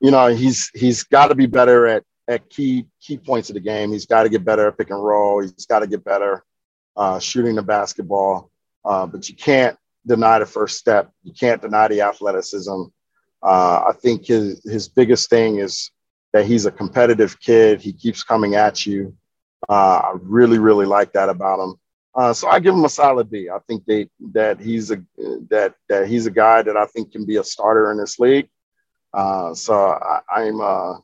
[0.00, 3.60] you know, he's he's got to be better at at key key points of the
[3.60, 3.92] game.
[3.92, 5.40] He's got to get better at pick and roll.
[5.40, 6.44] He's got to get better
[6.96, 8.50] uh, shooting the basketball.
[8.84, 11.10] Uh, but you can't deny the first step.
[11.22, 12.84] You can't deny the athleticism.
[13.42, 15.90] Uh, I think his his biggest thing is
[16.32, 17.80] that he's a competitive kid.
[17.80, 19.16] He keeps coming at you.
[19.68, 21.74] Uh, I really really like that about him.
[22.14, 23.48] Uh, so I give him a solid B.
[23.48, 25.02] I think they that he's a
[25.50, 28.48] that that he's a guy that I think can be a starter in this league.
[29.14, 30.94] Uh, so I, am uh,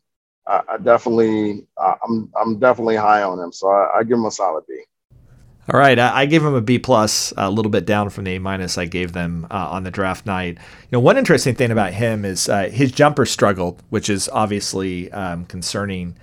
[0.46, 3.52] I definitely I'm I'm definitely high on him.
[3.52, 4.82] So I, I give him a solid B.
[5.70, 8.40] All right, I, gave him a B plus, a little bit down from the A
[8.40, 10.56] minus I gave them uh, on the draft night.
[10.56, 15.12] You know, one interesting thing about him is uh, his jumper struggled, which is obviously
[15.12, 16.16] um, concerning.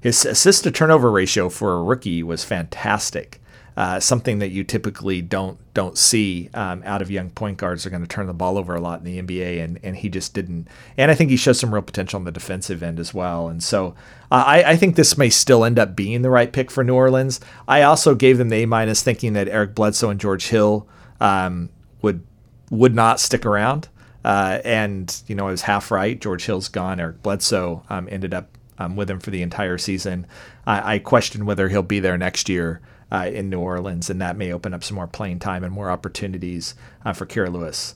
[0.00, 3.38] His assist to turnover ratio for a rookie was fantastic
[3.76, 7.84] uh, something that you typically don't don't see um, out of young point guards.
[7.84, 10.08] are going to turn the ball over a lot in the NBA, and and he
[10.08, 10.66] just didn't.
[10.96, 13.48] And I think he shows some real potential on the defensive end as well.
[13.48, 13.94] And so
[14.30, 16.94] uh, I, I think this may still end up being the right pick for New
[16.94, 17.38] Orleans.
[17.68, 20.88] I also gave them the A minus, thinking that Eric Bledsoe and George Hill
[21.20, 21.68] um,
[22.00, 22.24] would
[22.70, 23.88] would not stick around.
[24.24, 26.18] Uh, and you know, I was half right.
[26.18, 26.98] George Hill's gone.
[26.98, 30.26] Eric Bledsoe um, ended up um, with him for the entire season.
[30.66, 32.80] I, I question whether he'll be there next year
[33.10, 35.90] uh, in New Orleans, and that may open up some more playing time and more
[35.90, 37.94] opportunities uh, for Kira Lewis.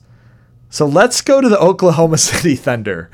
[0.69, 3.09] So let's go to the Oklahoma City Thunder.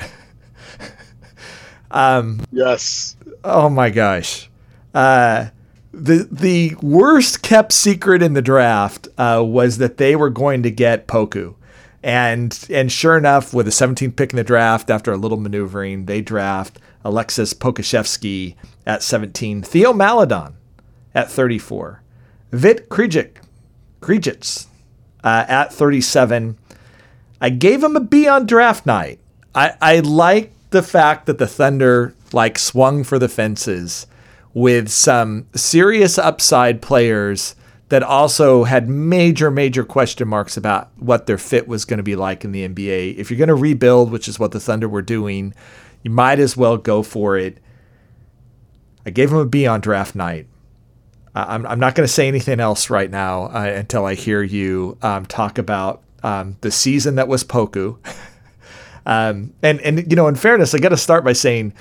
[1.91, 3.15] um, yes.
[3.43, 4.49] Oh my gosh.
[4.93, 5.47] Uh,
[5.91, 10.71] the the worst kept secret in the draft uh, was that they were going to
[10.71, 11.55] get Poku.
[12.03, 16.05] And and sure enough, with the 17th pick in the draft, after a little maneuvering,
[16.05, 18.55] they draft Alexis Pokusevski
[18.85, 19.63] at 17.
[19.63, 20.56] Theo Maledon
[21.13, 22.01] at 34.
[22.51, 23.31] Vit Krejci,
[24.01, 24.67] Krejci
[25.23, 26.57] uh, at 37.
[27.41, 29.19] I gave him a B on draft night.
[29.53, 34.07] I, I like the fact that the Thunder like swung for the fences
[34.53, 37.55] with some serious upside players
[37.89, 42.15] that also had major, major question marks about what their fit was going to be
[42.15, 43.17] like in the NBA.
[43.17, 45.53] If you're going to rebuild, which is what the Thunder were doing,
[46.03, 47.59] you might as well go for it.
[49.05, 50.47] I gave him a B on draft night.
[51.47, 54.97] I'm, I'm not going to say anything else right now uh, until I hear you
[55.01, 57.97] um, talk about um, the season that was Poku.
[59.05, 61.73] um, and, and, you know, in fairness, I got to start by saying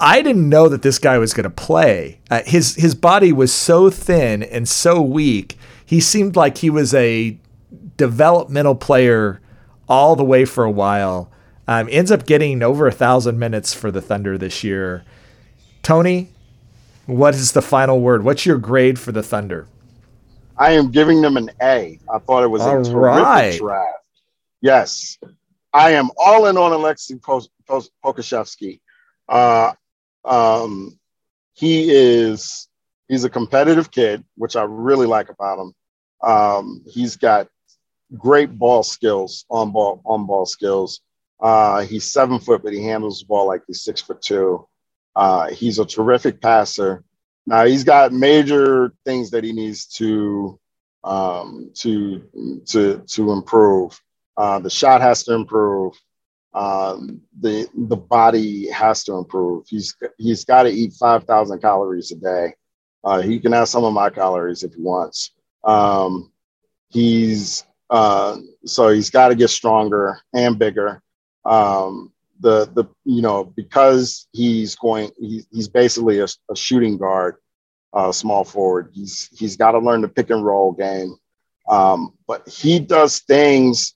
[0.00, 2.20] I didn't know that this guy was going to play.
[2.30, 5.58] Uh, his, his body was so thin and so weak.
[5.84, 7.38] He seemed like he was a
[7.96, 9.40] developmental player
[9.88, 11.30] all the way for a while.
[11.68, 15.04] Um, ends up getting over a thousand minutes for the Thunder this year.
[15.82, 16.30] Tony,
[17.10, 18.24] what is the final word?
[18.24, 19.66] What's your grade for the Thunder?
[20.56, 21.98] I am giving them an A.
[22.12, 23.58] I thought it was all a terrific right.
[23.58, 23.98] draft.
[24.60, 25.18] Yes,
[25.72, 28.80] I am all in on Alexei Pokusevski.
[29.28, 29.72] Uh,
[30.24, 30.98] um,
[31.54, 32.68] he is
[33.08, 35.74] he's a competitive kid, which I really like about him.
[36.22, 37.48] Um, he's got
[38.16, 41.00] great ball skills, on ball on ball skills.
[41.40, 44.66] Uh, he's seven foot, but he handles the ball like he's six foot two.
[45.20, 47.04] Uh, he's a terrific passer.
[47.46, 50.58] Now he's got major things that he needs to
[51.04, 54.00] um, to to to improve.
[54.38, 55.92] Uh, the shot has to improve.
[56.54, 59.66] Um, the the body has to improve.
[59.68, 62.54] He's he's got to eat five thousand calories a day.
[63.04, 65.32] Uh, he can have some of my calories if he wants.
[65.64, 66.32] Um,
[66.88, 71.02] he's uh, so he's got to get stronger and bigger.
[71.44, 77.36] Um, the the you know because he's going he, he's basically a, a shooting guard,
[77.92, 78.90] uh, small forward.
[78.92, 81.16] He's he's got to learn the pick and roll game.
[81.68, 83.94] Um, but he does things.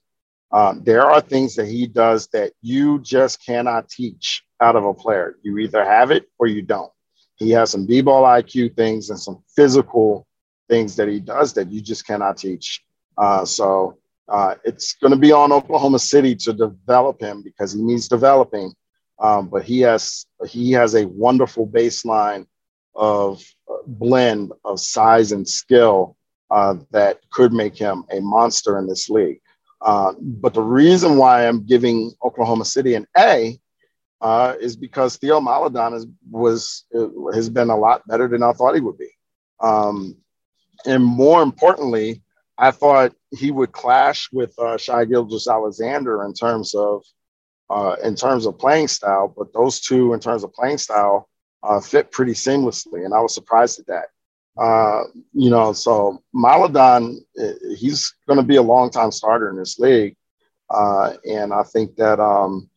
[0.51, 4.93] Uh, there are things that he does that you just cannot teach out of a
[4.93, 5.35] player.
[5.41, 6.91] You either have it or you don't.
[7.35, 10.25] He has some b-ball IQ things and some physical
[10.69, 12.81] things that he does that you just cannot teach.
[13.17, 17.81] Uh, so uh, it's going to be on Oklahoma City to develop him because he
[17.81, 18.73] needs developing.
[19.19, 22.47] Um, but he has he has a wonderful baseline
[22.95, 26.17] of uh, blend of size and skill
[26.51, 29.39] uh, that could make him a monster in this league.
[29.81, 33.57] Uh, but the reason why I'm giving Oklahoma City an A
[34.21, 36.85] uh, is because Theo Maledon is, was
[37.33, 39.11] has been a lot better than I thought he would be.
[39.61, 40.17] Um,
[40.85, 42.21] and more importantly,
[42.57, 47.03] I thought he would clash with uh, Shai Gilgeous-Alexander in terms of
[47.69, 51.27] uh, in terms of playing style, but those two in terms of playing style
[51.63, 54.05] uh, fit pretty seamlessly, and I was surprised at that.
[54.57, 59.57] Uh, you know, so Maledon, eh, he's going to be a long time starter in
[59.57, 60.15] this league,
[60.69, 62.69] uh, and I think that um,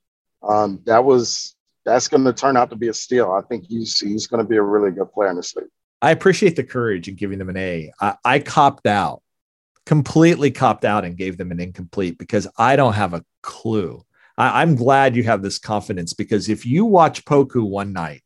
[0.42, 3.30] um, that was that's going to turn out to be a steal.
[3.30, 5.68] I think he's he's going to be a really good player in this league.
[6.00, 7.92] I appreciate the courage in giving them an A.
[8.00, 9.22] I, I copped out
[9.88, 14.04] completely copped out and gave them an incomplete because I don't have a clue.
[14.36, 18.22] I, am glad you have this confidence because if you watch Poku one night,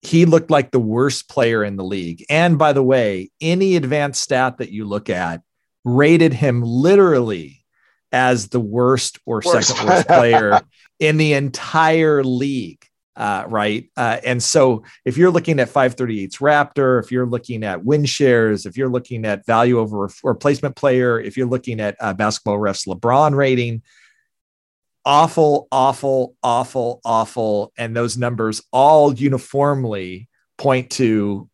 [0.00, 2.24] he looked like the worst player in the league.
[2.30, 5.42] And by the way, any advanced stat that you look at
[5.84, 7.62] rated him literally
[8.10, 9.68] as the worst or worst.
[9.68, 10.62] second worst player
[10.98, 12.85] in the entire league
[13.16, 13.90] uh, right?
[13.96, 18.66] Uh, and so if you're looking at 538's Raptor, if you're looking at win shares,
[18.66, 22.86] if you're looking at value over replacement player, if you're looking at uh, basketball refs
[22.86, 23.82] LeBron rating,
[25.04, 27.72] awful, awful, awful, awful.
[27.78, 31.48] And those numbers all uniformly point to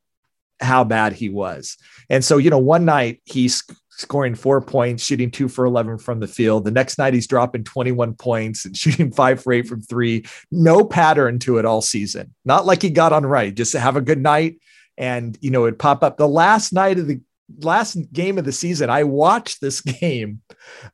[0.60, 1.76] how bad he was.
[2.08, 3.62] And so, you know, one night he's
[3.96, 6.64] scoring four points, shooting two for 11 from the field.
[6.64, 10.26] The next night, he's dropping 21 points and shooting five for eight from three.
[10.50, 12.34] No pattern to it all season.
[12.44, 14.58] Not like he got on right, just to have a good night.
[14.98, 17.20] And, you know, it pop up the last night of the
[17.60, 18.90] last game of the season.
[18.90, 20.40] I watched this game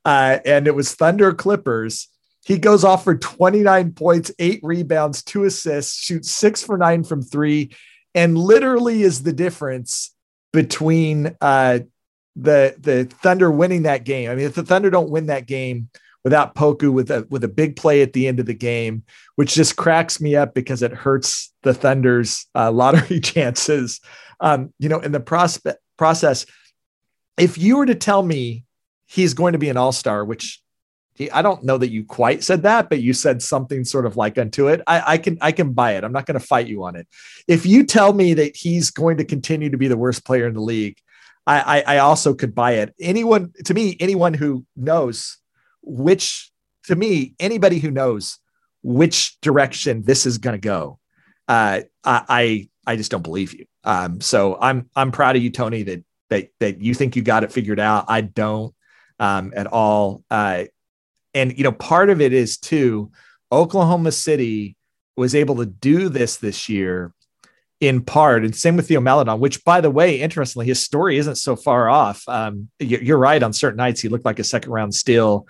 [0.05, 2.07] uh, and it was Thunder Clippers.
[2.45, 7.21] He goes off for 29 points, eight rebounds, two assists, shoots six for nine from
[7.21, 7.75] three,
[8.15, 10.15] and literally is the difference
[10.51, 11.79] between uh,
[12.35, 14.29] the the Thunder winning that game.
[14.29, 15.89] I mean, if the Thunder don't win that game
[16.23, 19.03] without Poku with a with a big play at the end of the game,
[19.35, 23.99] which just cracks me up because it hurts the Thunder's uh, lottery chances.
[24.39, 26.45] Um, you know, in the prospect process,
[27.37, 28.65] if you were to tell me
[29.07, 30.61] he's going to be an All Star, which
[31.33, 34.37] I don't know that you quite said that, but you said something sort of like
[34.37, 34.81] unto it.
[34.87, 36.03] I, I can I can buy it.
[36.03, 37.07] I'm not going to fight you on it.
[37.47, 40.53] If you tell me that he's going to continue to be the worst player in
[40.53, 40.97] the league,
[41.57, 42.93] I, I also could buy it.
[42.99, 45.37] Anyone to me, anyone who knows
[45.81, 46.51] which
[46.85, 48.37] to me, anybody who knows
[48.83, 50.99] which direction this is going to go,
[51.47, 53.65] uh, I, I just don't believe you.
[53.83, 57.43] Um, so I'm I'm proud of you, Tony, that that that you think you got
[57.43, 58.05] it figured out.
[58.07, 58.73] I don't
[59.19, 60.23] um, at all.
[60.29, 60.65] Uh,
[61.33, 63.11] and you know, part of it is too.
[63.51, 64.75] Oklahoma City
[65.15, 67.13] was able to do this this year
[67.81, 71.35] in part, and same with Theo Maledon, which, by the way, interestingly, his story isn't
[71.35, 72.27] so far off.
[72.27, 73.41] Um, you're right.
[73.41, 75.47] On certain nights, he looked like a second round steal.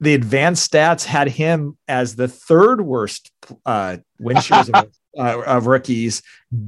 [0.00, 3.30] The advanced stats had him as the third worst
[3.64, 6.22] uh, win shares of, uh, of, rookies,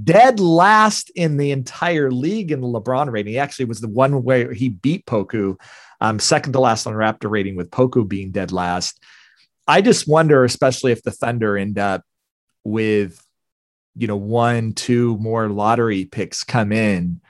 [0.05, 3.33] dead last in the entire league in the LeBron rating.
[3.33, 5.59] He actually was the one where he beat Poku,
[6.01, 9.03] um, second to last on Raptor rating, with Poku being dead last.
[9.67, 12.03] I just wonder, especially if the Thunder end up
[12.65, 13.22] with
[13.97, 17.21] you know one two more lottery picks come in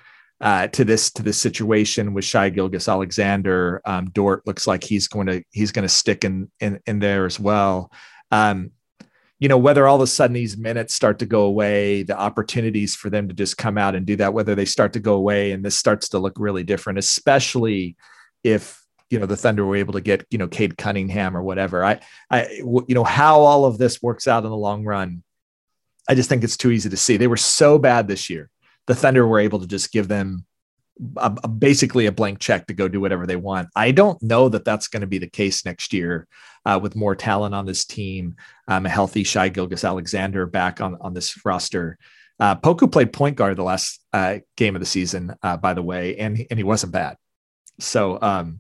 [0.41, 3.81] uh, to this to this situation with Shai Gilgeous-Alexander.
[3.85, 7.27] Um, Dort looks like he's going to he's going to stick in, in in there
[7.27, 7.93] as well.
[8.31, 8.73] Um,
[9.39, 12.95] you know whether all of a sudden these minutes start to go away, the opportunities
[12.95, 15.53] for them to just come out and do that, whether they start to go away
[15.53, 17.97] and this starts to look really different, especially
[18.43, 21.85] if you know the Thunder were able to get you know Cade Cunningham or whatever.
[21.85, 22.01] I
[22.31, 25.23] I you know how all of this works out in the long run
[26.13, 27.17] I just think it's too easy to see.
[27.17, 28.51] They were so bad this year.
[28.87, 30.45] The Thunder were able to just give them
[31.17, 33.71] a, a, basically a blank check to go do whatever they want.
[33.75, 36.29] I don't know that that's going to be the case next year
[36.67, 38.37] uh, with more talent on this team,
[38.69, 41.97] um, a healthy Shai Gilgeous-Alexander back on, on this roster.
[42.39, 45.83] Uh, Poku played point guard the last uh, game of the season, uh, by the
[45.83, 47.17] way, and, and he wasn't bad.
[47.81, 48.59] So um,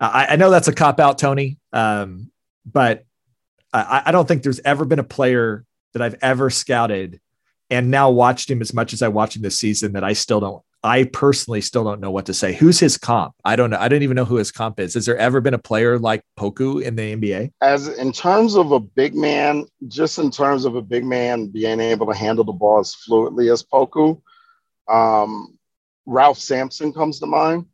[0.00, 2.32] I, I, know that's a cop out, Tony, um,
[2.66, 3.04] but
[3.72, 7.20] I, I don't think there's ever been a player that I've ever scouted
[7.68, 10.40] and now watched him as much as I watched him this season that I still
[10.40, 12.54] don't I personally still don't know what to say.
[12.54, 13.34] Who's his comp?
[13.44, 13.76] I don't know.
[13.78, 14.94] I don't even know who his comp is.
[14.94, 17.52] Has there ever been a player like Poku in the NBA?
[17.60, 21.80] As in terms of a big man, just in terms of a big man being
[21.80, 24.22] able to handle the ball as fluently as Poku,
[24.88, 25.58] um,
[26.06, 27.66] Ralph Sampson comes to mind.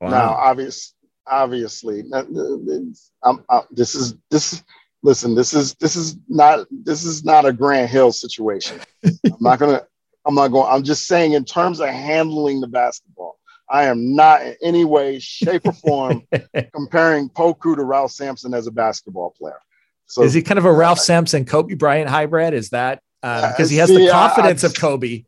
[0.00, 0.10] Wow.
[0.10, 0.94] Now, obvious,
[1.26, 4.64] obviously, I'm, I, this is this.
[5.02, 8.80] Listen, this is this is not this is not a Grant Hill situation.
[9.04, 9.82] I'm not gonna
[10.28, 13.38] I'm not going, I'm just saying, in terms of handling the basketball,
[13.70, 16.26] I am not in any way, shape, or form
[16.74, 19.58] comparing Poku to Ralph Sampson as a basketball player.
[20.06, 22.52] So is he kind of a Ralph Sampson, Kobe Bryant hybrid?
[22.52, 25.08] Is that because um, he has see, the confidence I, I, of Kobe?
[25.08, 25.24] He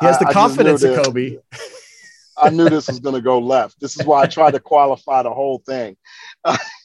[0.00, 1.38] has the I, confidence of Kobe.
[2.36, 3.80] I knew this was going to go left.
[3.80, 5.96] This is why I tried to qualify the whole thing.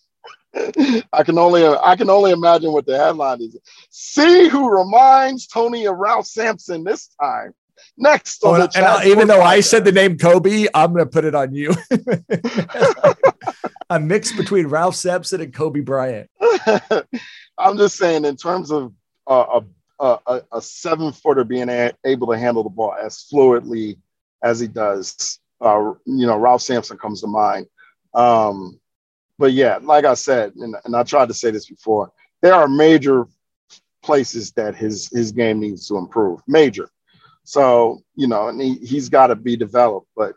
[1.13, 3.57] I can only I can only imagine what the headline is.
[3.89, 7.53] See who reminds Tony of Ralph Sampson this time.
[7.97, 11.25] Next oh, and, and even though I said the name Kobe, I'm going to put
[11.25, 11.73] it on you.
[13.89, 16.29] a mix between Ralph Sampson and Kobe Bryant.
[17.57, 18.93] I'm just saying, in terms of
[19.27, 19.61] uh,
[19.99, 23.97] a, a, a seven footer being a, able to handle the ball as fluidly
[24.43, 27.67] as he does, uh, you know, Ralph Sampson comes to mind.
[28.13, 28.79] Um,
[29.39, 32.11] but yeah, like I said, and, and I tried to say this before,
[32.41, 33.25] there are major
[34.03, 36.41] places that his his game needs to improve.
[36.47, 36.89] Major.
[37.43, 40.35] So, you know, and he, he's got to be developed, but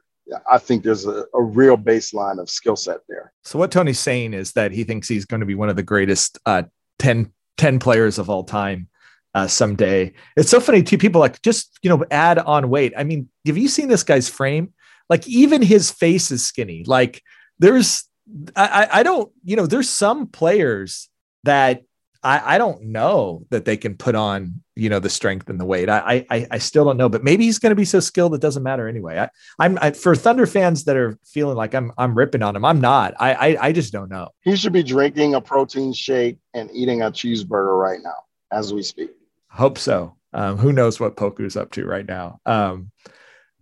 [0.50, 3.34] I think there's a, a real baseline of skill set there.
[3.44, 5.82] So what Tony's saying is that he thinks he's going to be one of the
[5.82, 6.62] greatest uh,
[7.00, 8.88] 10, 10 players of all time
[9.34, 10.14] uh, someday.
[10.36, 10.96] It's so funny too.
[10.96, 12.94] People like just, you know, add on weight.
[12.96, 14.72] I mean, have you seen this guy's frame?
[15.10, 16.84] Like even his face is skinny.
[16.86, 17.22] Like
[17.58, 18.08] there's,
[18.56, 21.08] I, I don't, you know, there's some players
[21.44, 21.82] that
[22.22, 25.64] I, I don't know that they can put on, you know, the strength and the
[25.64, 25.88] weight.
[25.88, 28.40] I, I, I still don't know, but maybe he's going to be so skilled it
[28.40, 29.18] doesn't matter anyway.
[29.18, 32.64] I, I'm I, for Thunder fans that are feeling like I'm, I'm ripping on him.
[32.64, 33.14] I'm not.
[33.18, 34.28] I, I, I just don't know.
[34.42, 38.82] He should be drinking a protein shake and eating a cheeseburger right now as we
[38.82, 39.10] speak.
[39.48, 40.16] Hope so.
[40.32, 42.40] Um, who knows what Poku's up to right now?
[42.46, 42.92] Um,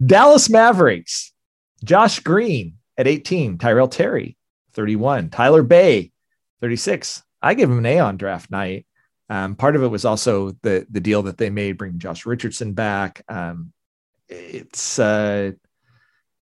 [0.04, 1.32] Dallas Mavericks,
[1.82, 4.36] Josh Green at 18, Tyrell Terry
[4.72, 6.12] 31, Tyler Bey,
[6.60, 7.22] 36.
[7.42, 8.86] I give him an A on draft night.
[9.28, 12.72] Um, part of it was also the the deal that they made bringing Josh Richardson
[12.72, 13.22] back.
[13.28, 13.72] Um,
[14.28, 15.52] it's uh,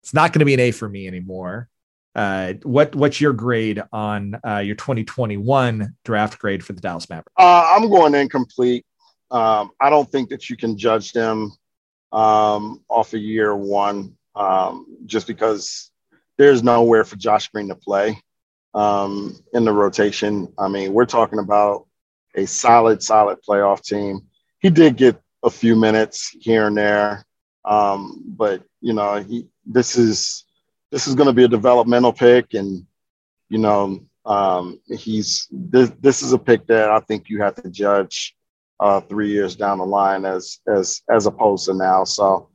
[0.02, 1.70] it's not going to be an A for me anymore.
[2.14, 7.32] Uh, what what's your grade on uh, your 2021 draft grade for the Dallas Mavericks?
[7.38, 8.86] Uh, I'm going incomplete.
[9.32, 11.54] Um, I don't think that you can judge them
[12.12, 15.90] um, off of year one um, just because
[16.38, 18.20] there's nowhere for Josh Green to play
[18.74, 20.52] um, in the rotation.
[20.58, 21.88] I mean, we're talking about
[22.36, 24.22] a solid, solid playoff team.
[24.60, 27.26] He did get a few minutes here and there,
[27.66, 30.46] um, but you know, he this is
[30.92, 32.86] this is going to be a developmental pick, and
[33.50, 37.70] you know, um, he's this this is a pick that I think you have to
[37.70, 38.36] judge
[38.80, 42.04] uh, three years down the line as as as opposed to now.
[42.04, 42.50] So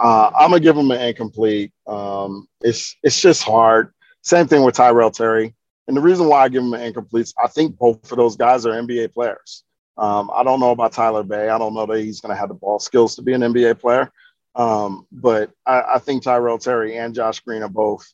[0.00, 1.72] uh, I'm gonna give him an incomplete.
[1.86, 3.92] Um, it's it's just hard.
[4.22, 5.54] Same thing with Tyrell Terry.
[5.88, 8.64] And the reason why I give him an incomplete, I think both of those guys
[8.64, 9.64] are NBA players.
[9.98, 11.48] Um, I don't know about Tyler Bey.
[11.48, 13.80] I don't know that he's going to have the ball skills to be an NBA
[13.80, 14.10] player.
[14.54, 18.10] Um, but I, I, think Tyrell Terry and Josh Green are both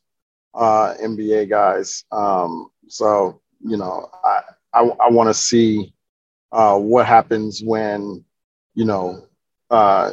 [0.54, 2.04] uh, NBA guys.
[2.10, 4.40] Um, so, you know, I,
[4.72, 5.94] I, I want to see
[6.50, 8.24] uh, what happens when,
[8.74, 9.26] you know,
[9.70, 10.12] uh,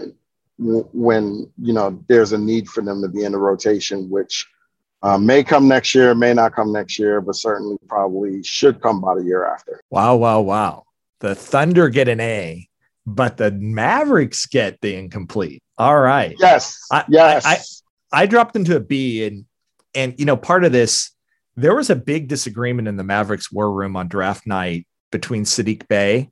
[0.94, 4.48] when, you know, there's a need for them to be in the rotation, which
[5.02, 8.98] uh, may come next year, may not come next year, but certainly probably should come
[8.98, 9.82] about a year after.
[9.90, 10.84] Wow, wow, wow.
[11.20, 12.68] The Thunder get an A,
[13.06, 15.62] but the Mavericks get the incomplete.
[15.78, 16.36] All right.
[16.40, 16.80] Yes.
[16.92, 17.46] I, yes.
[17.46, 19.46] I, I, I dropped into a B and
[19.96, 21.12] and you know, part of this,
[21.56, 25.88] there was a big disagreement in the Mavericks war room on draft night between Saddiq
[25.88, 26.32] Bey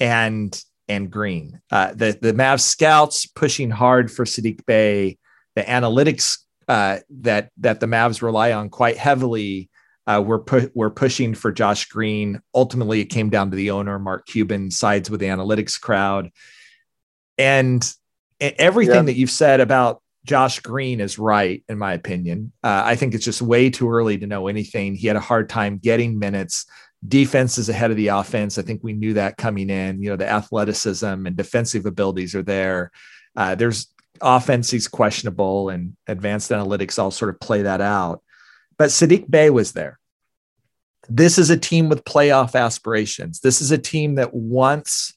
[0.00, 1.60] and and Green.
[1.70, 5.18] Uh, the the Mavs scouts pushing hard for Saddiq Bey.
[5.54, 9.70] The analytics uh, that that the Mavs rely on quite heavily.
[10.06, 12.40] Uh, we're pu- we're pushing for Josh Green.
[12.54, 16.30] Ultimately, it came down to the owner, Mark Cuban, sides with the analytics crowd,
[17.38, 17.88] and
[18.40, 19.02] everything yeah.
[19.02, 22.52] that you've said about Josh Green is right, in my opinion.
[22.62, 24.94] Uh, I think it's just way too early to know anything.
[24.94, 26.66] He had a hard time getting minutes.
[27.06, 28.58] Defense is ahead of the offense.
[28.58, 30.02] I think we knew that coming in.
[30.02, 32.90] You know, the athleticism and defensive abilities are there.
[33.36, 33.88] Uh, there's
[34.20, 38.22] offense, he's questionable, and advanced analytics all sort of play that out.
[38.78, 39.98] But Saddiq Bey was there.
[41.08, 43.40] This is a team with playoff aspirations.
[43.40, 45.14] This is a team that wants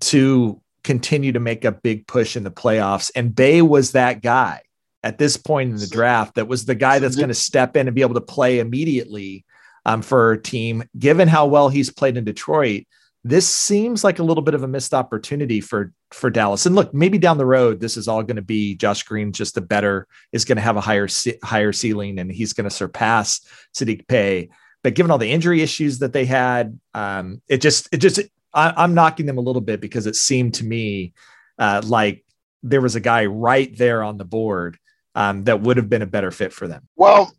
[0.00, 3.10] to continue to make a big push in the playoffs.
[3.14, 4.60] And Bey was that guy
[5.02, 7.88] at this point in the draft that was the guy that's going to step in
[7.88, 9.44] and be able to play immediately
[9.84, 10.84] um, for a team.
[10.98, 12.84] Given how well he's played in Detroit,
[13.24, 16.66] this seems like a little bit of a missed opportunity for for Dallas.
[16.66, 19.56] And look, maybe down the road, this is all going to be Josh Green just
[19.56, 21.08] a better is going to have a higher
[21.42, 23.40] higher ceiling and he's going to surpass
[23.74, 24.50] Saddiq Bey.
[24.82, 28.20] But given all the injury issues that they had, um, it just it just
[28.52, 31.14] I, am knocking them a little bit because it seemed to me
[31.58, 32.24] uh, like
[32.64, 34.78] there was a guy right there on the board
[35.14, 36.88] um, that would have been a better fit for them.
[36.96, 37.32] Well,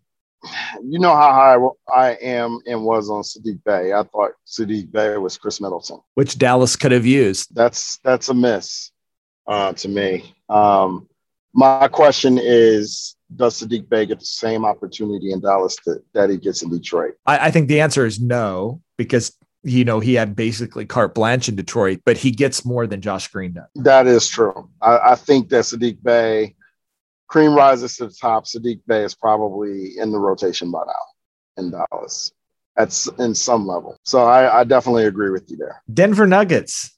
[0.83, 3.93] you know how high I am and was on Saddiq Bey.
[3.93, 7.53] I thought Saddiq Bey was Khris Middleton, which Dallas could have used.
[7.55, 8.91] That's that's a miss
[9.47, 10.33] uh, to me.
[10.49, 11.07] Um,
[11.53, 16.37] my question is, does Saddiq Bey get the same opportunity in Dallas that, that he
[16.37, 17.13] gets in Detroit?
[17.25, 21.47] I, I think the answer is no, because you know, he had basically carte blanche
[21.47, 23.67] in Detroit, but he gets more than Josh Green does.
[23.75, 24.69] That is true.
[24.81, 26.55] I, I think that Saddiq Bey,
[27.27, 28.45] cream rises to the top.
[28.45, 32.31] Saddiq Bey is probably in the rotation by now in Dallas
[32.77, 33.97] at in some level.
[34.03, 35.81] So I, I definitely agree with you there.
[35.91, 36.97] Denver Nuggets,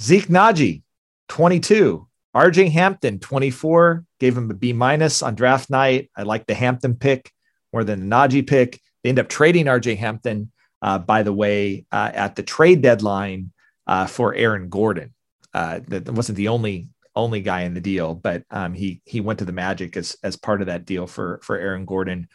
[0.00, 0.82] Zeke Nnaji,
[1.28, 2.06] 22.
[2.34, 6.10] RJ Hampton, 24, gave him a B minus on draft night.
[6.16, 7.30] I like the Hampton pick
[7.72, 8.80] more than the Nnaji pick.
[9.02, 10.50] They end up trading RJ Hampton
[10.84, 13.50] uh, by the way, uh, at the trade deadline
[13.86, 15.14] uh, for Aaron Gordon.
[15.54, 19.38] Uh, that wasn't the only only guy in the deal, but um, he he went
[19.38, 22.28] to the Magic as as part of that deal for for Aaron Gordon.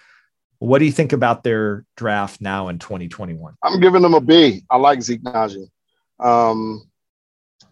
[0.60, 3.56] What do you think about their draft now in 2021?
[3.64, 4.64] I'm giving them a B.
[4.70, 5.70] I like Zeke Nnaji.
[6.20, 6.90] Um,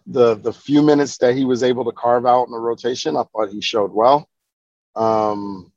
[0.06, 3.24] the the few minutes that he was able to carve out in the rotation, I
[3.24, 4.28] thought he showed well.
[4.96, 5.72] Um,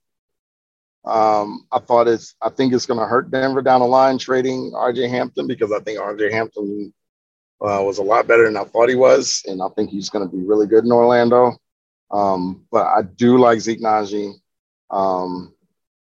[1.04, 4.72] um, I thought it's, I think it's going to hurt Denver down the line trading
[4.72, 6.94] RJ Hampton because I think RJ Hampton
[7.62, 9.44] uh, was a lot better than I thought he was.
[9.48, 11.58] And I think he's going to be really good in Orlando.
[12.10, 14.34] Um, but I do like Zeke Nnaji.
[14.90, 15.54] Um,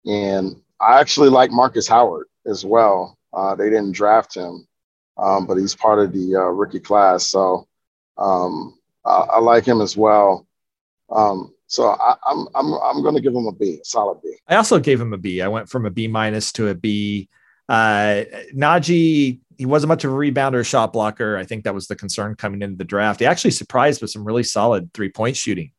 [0.05, 3.17] and I actually like Marcus Howard as well.
[3.33, 4.67] Uh, they didn't draft him,
[5.17, 7.27] um, but he's part of the uh, rookie class.
[7.27, 7.67] So
[8.17, 10.47] um, I, I, like him as well.
[11.09, 14.21] Um, so I, am I'm I'm, I'm going to give him a B, a solid
[14.21, 14.35] B.
[14.47, 15.41] I also gave him a B.
[15.41, 17.29] I went from a B minus to a B.
[17.69, 18.23] Uh,
[18.53, 21.37] Nnaji, he wasn't much of a rebounder, shot blocker.
[21.37, 23.19] I think that was the concern coming into the draft.
[23.19, 25.71] He actually surprised with some really solid three point shooting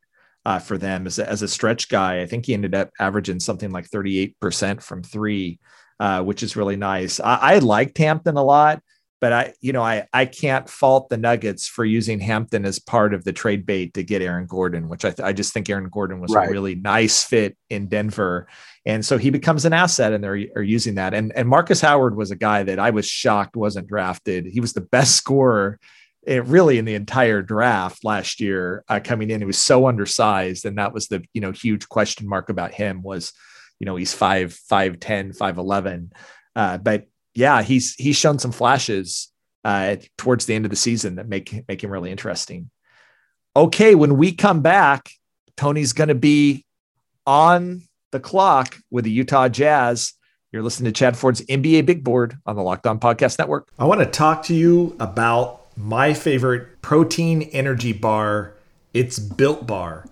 [0.47, 2.21] uh, for them as a, as a stretch guy.
[2.21, 5.59] I think he ended up averaging something like 38% from three,
[5.99, 7.19] uh, which is really nice.
[7.19, 8.81] I, I liked Hampton a lot
[9.23, 13.15] but I, you know, I I can't fault the Nuggets for using Hampton as part
[13.15, 15.89] of the trade bait to get Aaron Gordon, which I th- I just think Aaron
[15.89, 16.49] Gordon was right.
[16.49, 18.49] a really nice fit in Denver,
[18.85, 21.15] and so he becomes an asset, and they're are using that.
[21.15, 24.47] And and Marcus Howard was a guy that I was shocked wasn't drafted.
[24.47, 25.79] He was the best scorer.
[26.25, 29.87] It eh, really in the entire draft last year uh, coming in, he was so
[29.87, 33.33] undersized, and that was the you know huge question mark about him was,
[33.79, 36.11] you know, he's five five ten five eleven,
[36.57, 39.33] uh, but yeah, he's he's shown some flashes
[39.65, 42.71] uh, towards the end of the season that make make him really interesting.
[43.55, 45.11] Okay, when we come back,
[45.57, 46.65] Tony's going to be
[47.27, 50.15] on the clock with the Utah Jazz.
[50.53, 53.69] You're listening to Chad Ford's NBA Big Board on the Locked On Podcast Network.
[53.79, 58.55] I want to talk to you about my favorite protein energy bar.
[58.93, 60.07] It's Built Bar.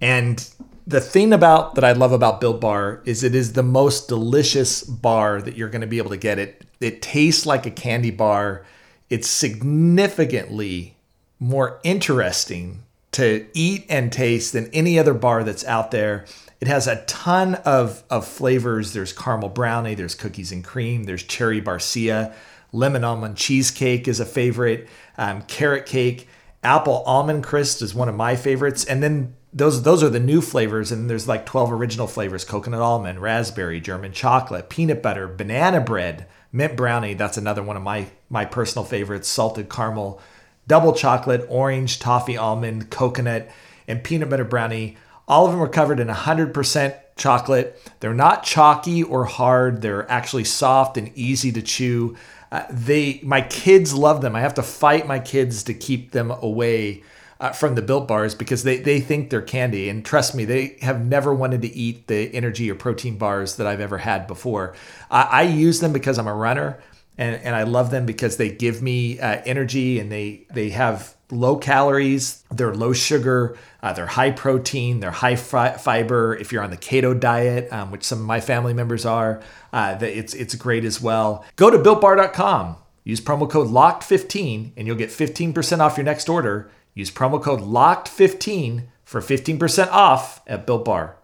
[0.00, 0.48] And
[0.86, 4.82] the thing about that I love about Built Bar is it is the most delicious
[4.82, 6.38] bar that you're going to be able to get.
[6.38, 8.64] It it tastes like a candy bar.
[9.10, 10.96] It's significantly
[11.38, 12.82] more interesting
[13.12, 16.26] to eat and taste than any other bar that's out there.
[16.60, 18.92] It has a ton of, of flavors.
[18.92, 22.34] There's caramel brownie, there's cookies and cream, there's cherry barcia,
[22.72, 26.28] lemon almond cheesecake is a favorite, um, carrot cake,
[26.62, 30.40] apple almond crisp is one of my favorites, and then those those are the new
[30.40, 35.80] flavors and there's like 12 original flavors coconut almond raspberry german chocolate peanut butter banana
[35.80, 36.26] bread
[36.56, 37.14] mint brownie.
[37.14, 40.20] That's another one of my my personal favorites salted caramel
[40.66, 43.50] double chocolate orange toffee almond coconut
[43.86, 44.96] and peanut butter brownie.
[45.28, 47.80] All of them are covered in 100% chocolate.
[47.98, 49.82] They're not chalky or hard.
[49.82, 52.16] They're actually soft and easy to chew.
[52.50, 54.34] Uh, they my kids love them.
[54.34, 57.02] I have to fight my kids to keep them away
[57.40, 60.78] uh, from the Built Bars because they they think they're candy, and trust me, they
[60.82, 64.74] have never wanted to eat the energy or protein bars that I've ever had before.
[65.10, 66.78] I, I use them because I'm a runner,
[67.18, 71.14] and and I love them because they give me uh, energy, and they they have
[71.30, 76.36] low calories, they're low sugar, uh, they're high protein, they're high fi- fiber.
[76.36, 79.98] If you're on the keto diet, um, which some of my family members are, uh,
[80.00, 81.44] it's it's great as well.
[81.56, 82.76] Go to builtbar.com.
[83.04, 86.68] Use promo code LOCKED15 and you'll get 15% off your next order.
[86.96, 91.18] Use promo code LOCKED15 for 15% off at Built Bar.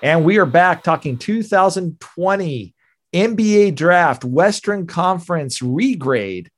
[0.00, 2.74] And we are back talking 2020
[3.12, 6.48] NBA draft, Western Conference regrade.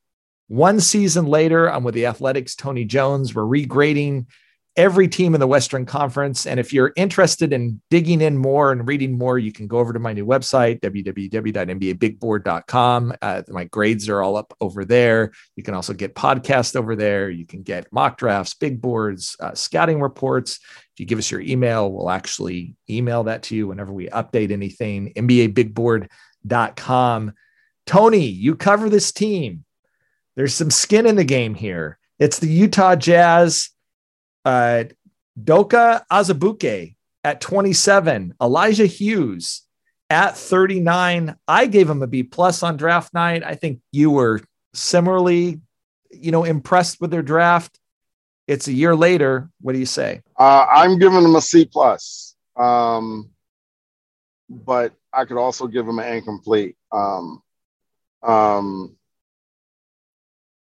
[0.49, 3.35] One season later, I'm with the Athletic's, Tony Jones.
[3.35, 4.27] We're regrading
[4.77, 6.47] every team in the Western Conference.
[6.47, 9.93] And if you're interested in digging in more and reading more, you can go over
[9.93, 13.15] to my new website, www.nbabigboard.com.
[13.21, 15.33] Uh, my grades are all up over there.
[15.57, 17.29] You can also get podcasts over there.
[17.29, 20.59] You can get mock drafts, big boards, uh, scouting reports.
[20.95, 24.51] If you give us your email, we'll actually email that to you whenever we update
[24.51, 25.13] anything.
[26.47, 27.33] NBABigBoard.com.
[27.87, 29.65] Tony, you cover this team.
[30.37, 31.99] There's some skin in the game here.
[32.19, 33.71] It's the Utah Jazz.
[34.45, 34.85] Uh,
[35.43, 39.63] Doka Azubuike at 27, Elijah Hughes
[40.11, 41.37] at 39.
[41.49, 43.43] I gave him a B plus on draft night.
[43.45, 44.41] I think you were
[44.75, 45.61] similarly,
[46.11, 47.79] you know, impressed with their draft.
[48.47, 49.51] It's a year later.
[49.61, 50.23] What do you say?
[50.39, 53.31] Uh, I'm giving them a C plus, um,
[54.49, 56.77] but I could also give him an incomplete.
[56.91, 57.43] Um,
[58.23, 58.97] um,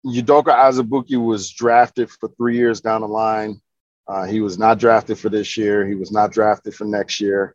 [0.05, 3.61] Udoka Azubuike was drafted for three years down the line.
[4.09, 5.87] Uh, he was not drafted for this year.
[5.87, 7.55] He was not drafted for next year.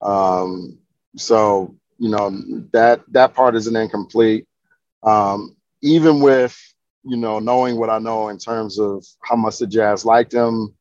[0.00, 0.78] Um,
[1.16, 2.30] so you know
[2.72, 4.46] that that part is an incomplete.
[5.02, 6.58] Um, even with
[7.04, 10.74] you know, knowing what I know in terms of how much the Jazz liked him,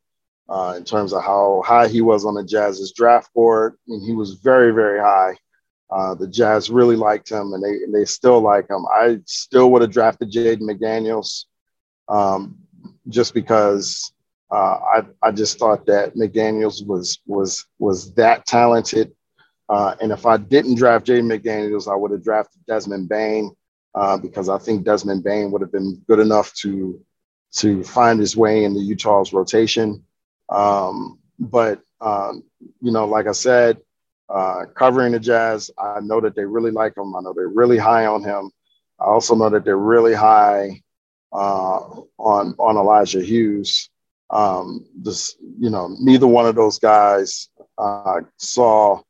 [0.51, 4.01] uh, in terms of how high he was on the Jazz's draft board, I mean,
[4.01, 5.37] he was very, very high.
[5.89, 8.85] Uh, the Jazz really liked him, and they they still like him.
[8.93, 11.45] I still would have drafted Jaden McDaniels,
[12.09, 12.57] um,
[13.07, 14.11] just because
[14.51, 19.13] uh, I I just thought that McDaniels was was was that talented.
[19.69, 23.51] Uh, and if I didn't draft Jaden McDaniels, I would have drafted Desmond Bane
[23.95, 27.01] uh, because I think Desmond Bane would have been good enough to
[27.53, 30.05] to find his way in the Utah's rotation.
[30.51, 32.43] Um, but um,
[32.81, 33.77] you know, like I said,
[34.29, 37.15] uh, covering the Jazz, I know that they really like him.
[37.15, 38.51] I know they're really high on him.
[38.99, 40.81] I also know that they're really high
[41.33, 41.79] uh,
[42.17, 43.89] on on Elijah Hughes.
[44.29, 49.01] Um, this, you know, neither one of those guys uh, saw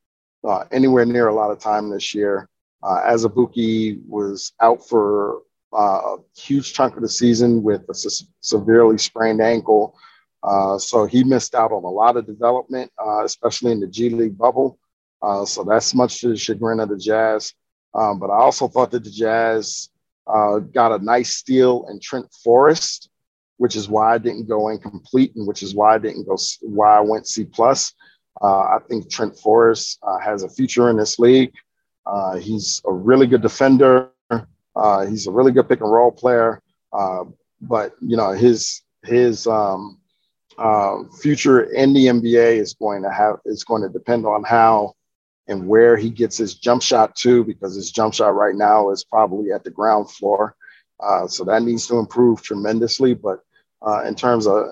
[0.44, 2.50] uh, anywhere near a lot of time this year.
[2.82, 5.42] Uh, Azubuike was out for
[5.74, 9.96] uh, a huge chunk of the season with a se- severely sprained ankle.
[10.44, 14.10] Uh, so he missed out on a lot of development, uh, especially in the G
[14.10, 14.80] League bubble.
[15.22, 17.54] Uh, so that's much to the chagrin of the Jazz.
[17.94, 19.90] Um, but I also thought that the Jazz
[20.28, 23.10] uh, got a nice steal in Trent Forrest,
[23.58, 26.98] which is why I didn't go incomplete and which is why I didn't go why
[26.98, 27.94] I went C plus.
[28.42, 31.54] Uh, I think Trent Forrest has a future in this league.
[32.06, 34.10] Uh, he's a really good defender.
[34.76, 36.62] Uh, he's a really good pick and roll player.
[36.94, 37.26] Uh,
[37.62, 40.00] but you know his his um,
[40.58, 44.94] uh, future in the NBA is going to have is going to depend on how
[45.48, 49.04] and where he gets his jump shot to, because his jump shot right now is
[49.04, 50.56] probably at the ground floor.
[51.00, 53.14] Uh, so that needs to improve tremendously.
[53.14, 53.40] But
[53.86, 54.72] uh, in terms of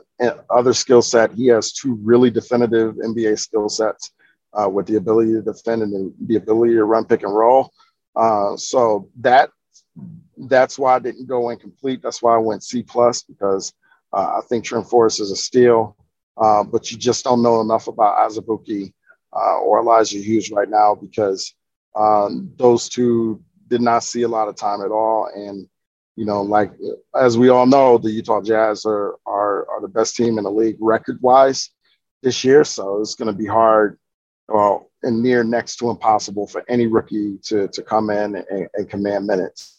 [0.49, 4.11] other skill set, he has two really definitive NBA skill sets
[4.53, 7.71] uh, with the ability to defend and the, ability to run pick and roll.
[8.15, 9.49] Uh, so that
[10.37, 12.01] that's why I didn't go incomplete.
[12.01, 13.73] That's why I went C plus because uh,
[14.13, 15.95] I think Trent Forrest is a steal,
[16.37, 18.93] uh, but you just don't know enough about Azubuike
[19.35, 21.53] uh, or Elijah Hughes right now because
[21.95, 25.29] um, those two did not see a lot of time at all.
[25.33, 25.67] And
[26.15, 26.71] you know, like
[27.15, 30.51] as we all know, the Utah Jazz are are, are the best team in the
[30.51, 31.69] league record wise
[32.23, 32.63] this year.
[32.63, 33.97] So it's going to be hard
[34.49, 38.89] well, and near next to impossible for any rookie to, to come in and, and
[38.89, 39.78] command minutes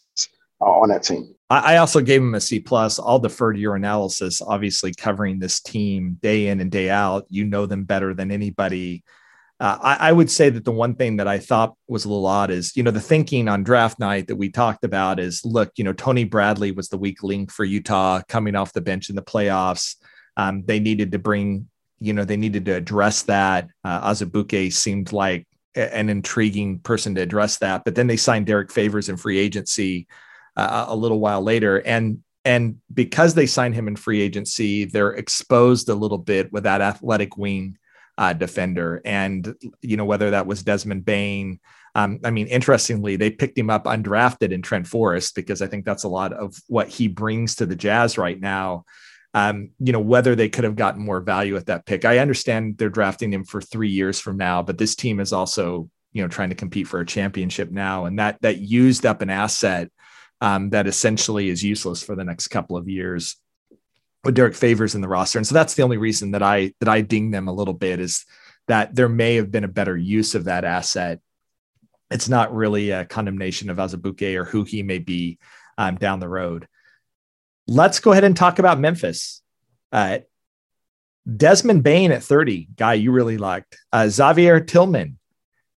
[0.61, 1.35] on that team.
[1.51, 2.97] I also gave him a C plus.
[2.97, 4.41] I'll defer to your analysis.
[4.41, 9.03] Obviously, covering this team day in and day out, you know them better than anybody.
[9.59, 12.25] Uh, I, I, would say that the one thing that I thought was a little
[12.25, 15.71] odd is, you know, the thinking on draft night that we talked about is, look,
[15.75, 19.15] you know, Tony Bradley was the weak link for Utah coming off the bench in
[19.15, 19.97] the playoffs.
[20.37, 21.67] Um, they needed to bring,
[21.99, 23.67] you know, they needed to address that.
[23.83, 25.45] Uh, Azubuike seemed like
[25.75, 30.07] an intriguing person to address that, but then they signed Derrick Favors in free agency
[30.55, 35.13] uh, a little while later, and and because they signed him in free agency, they're
[35.13, 37.77] exposed a little bit with that athletic wing
[38.17, 39.01] uh, defender.
[39.05, 41.59] And, you know, whether that was Desmond Bane.
[41.93, 45.85] Um, I mean, interestingly, they picked him up undrafted in Trent Forrest because I think
[45.85, 48.85] that's a lot of what he brings to the Jazz right now.
[49.33, 52.03] Um, you know, whether they could have gotten more value at that pick.
[52.05, 55.89] I understand they're drafting him for three years from now, but this team is also,
[56.11, 58.05] you know, trying to compete for a championship now.
[58.05, 59.89] And that that used up an asset
[60.41, 63.37] um, that essentially is useless for the next couple of years
[64.23, 65.39] with Derrick Favors in the roster.
[65.39, 67.99] And so that's the only reason that I that I ding them a little bit
[67.99, 68.25] is
[68.67, 71.19] that there may have been a better use of that asset.
[72.09, 75.39] It's not really a condemnation of Azubuike or who he may be
[75.77, 76.67] um, down the road.
[77.67, 79.41] Let's go ahead and talk about Memphis.
[79.91, 80.19] Uh,
[81.37, 83.77] Desmond Bane at 30, guy you really liked.
[83.93, 85.17] Uh, Xavier Tillman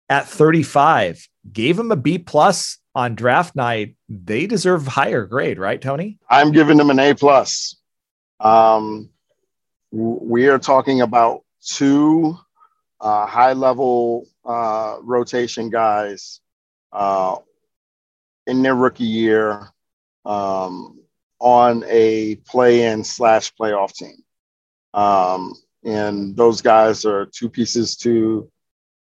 [0.09, 3.97] at 35, gave him a B plus on draft night.
[4.09, 6.19] They deserve higher grade, right, Tony?
[6.29, 7.77] I'm giving them an A plus.
[8.41, 9.11] Um,
[9.91, 12.39] we are talking about two
[13.01, 16.41] uh, high level uh, rotation guys
[16.93, 17.37] uh,
[18.47, 19.69] in their rookie year
[20.25, 21.01] um,
[21.39, 24.17] on a play in slash playoff team.
[24.93, 28.51] Um, and those guys are two pieces to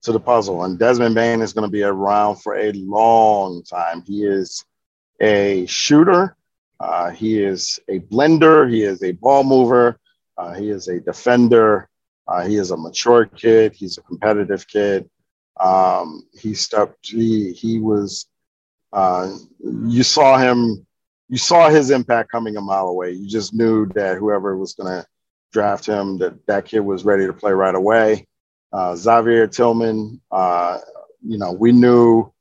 [0.04, 0.64] to the puzzle.
[0.64, 4.02] And Desmond Bane is going to be around for a long time.
[4.02, 4.66] He is
[5.22, 6.36] a shooter.
[6.80, 8.70] Uh, he is a blender.
[8.70, 9.99] He is a ball mover.
[10.38, 11.88] Uh, he is a defender.
[12.28, 13.74] Uh, he is a mature kid.
[13.74, 15.10] He's a competitive kid.
[15.60, 17.08] Um, he stepped.
[17.08, 18.26] He he was.
[18.91, 20.86] Uh, you saw him.
[21.30, 23.12] You saw his impact coming a mile away.
[23.12, 25.08] You just knew that whoever was going to
[25.54, 28.28] draft him, that that kid was ready to play right away.
[28.72, 30.22] Uh, Xavier Tillman.
[30.32, 30.80] Uh,
[31.26, 32.32] you know, we knew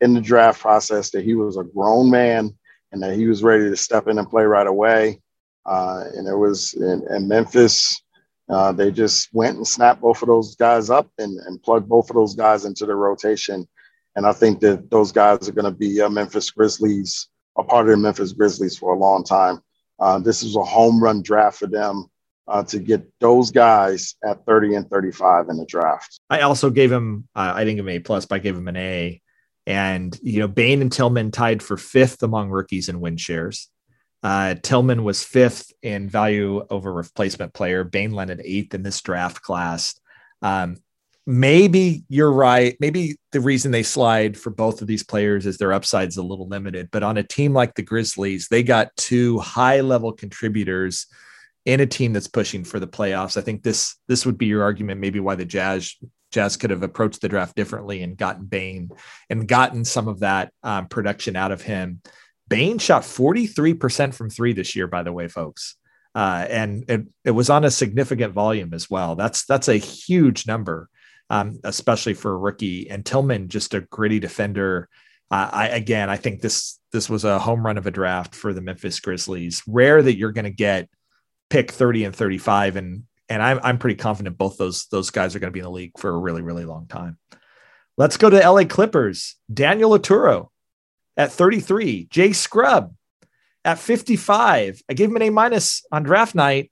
[0.00, 2.56] in the draft process that he was a grown man
[2.92, 5.20] and that he was ready to step in and play right away.
[5.66, 8.02] Uh, and it was in, in Memphis.
[8.48, 12.08] Uh, they just went and snapped both of those guys up and, and plugged both
[12.08, 13.66] of those guys into the rotation.
[14.16, 17.28] And I think that those guys are going to be Memphis Grizzlies,
[17.58, 19.60] a part of the Memphis Grizzlies for a long time.
[20.00, 22.08] Uh, this is a home run draft for them
[22.48, 26.18] uh, to get those guys at 30 and 35 in the draft.
[26.30, 28.68] I also gave him, uh, I didn't give him A plus, but I gave him
[28.68, 29.20] an A.
[29.66, 33.68] And, you know, Bane and Tillman tied for fifth among rookies in win shares.
[34.22, 37.84] Uh, Tillman was fifth in value over replacement player.
[37.84, 40.00] Bane landed eighth in this draft class.
[40.40, 40.78] Um,
[41.26, 42.76] maybe you're right.
[42.80, 46.48] Maybe the reason they slide for both of these players is their upside's a little
[46.48, 46.88] limited.
[46.90, 51.06] But on a team like the Grizzlies, they got two high level contributors
[51.64, 53.36] in a team that's pushing for the playoffs.
[53.36, 55.94] I think this this would be your argument, maybe why the Jazz
[56.30, 58.90] Jazz could have approached the draft differently and gotten Bane
[59.30, 62.02] and gotten some of that um, production out of him.
[62.48, 65.76] Bane shot 43% from three this year, by the way, folks.
[66.14, 69.14] Uh, and it, it was on a significant volume as well.
[69.14, 70.88] That's that's a huge number,
[71.30, 72.90] um, especially for a rookie.
[72.90, 74.88] And Tillman, just a gritty defender.
[75.30, 78.52] Uh, I again, I think this this was a home run of a draft for
[78.52, 79.62] the Memphis Grizzlies.
[79.66, 80.88] Rare that you're going to get
[81.50, 85.38] pick 30 and 35, and and I'm I'm pretty confident both those those guys are
[85.38, 87.18] going to be in the league for a really really long time.
[87.96, 89.36] Let's go to LA Clippers.
[89.52, 90.48] Daniel Oturu
[91.16, 92.94] at 33, Jay Scrubb
[93.64, 94.82] at 55.
[94.88, 96.70] I gave him an A minus on draft night.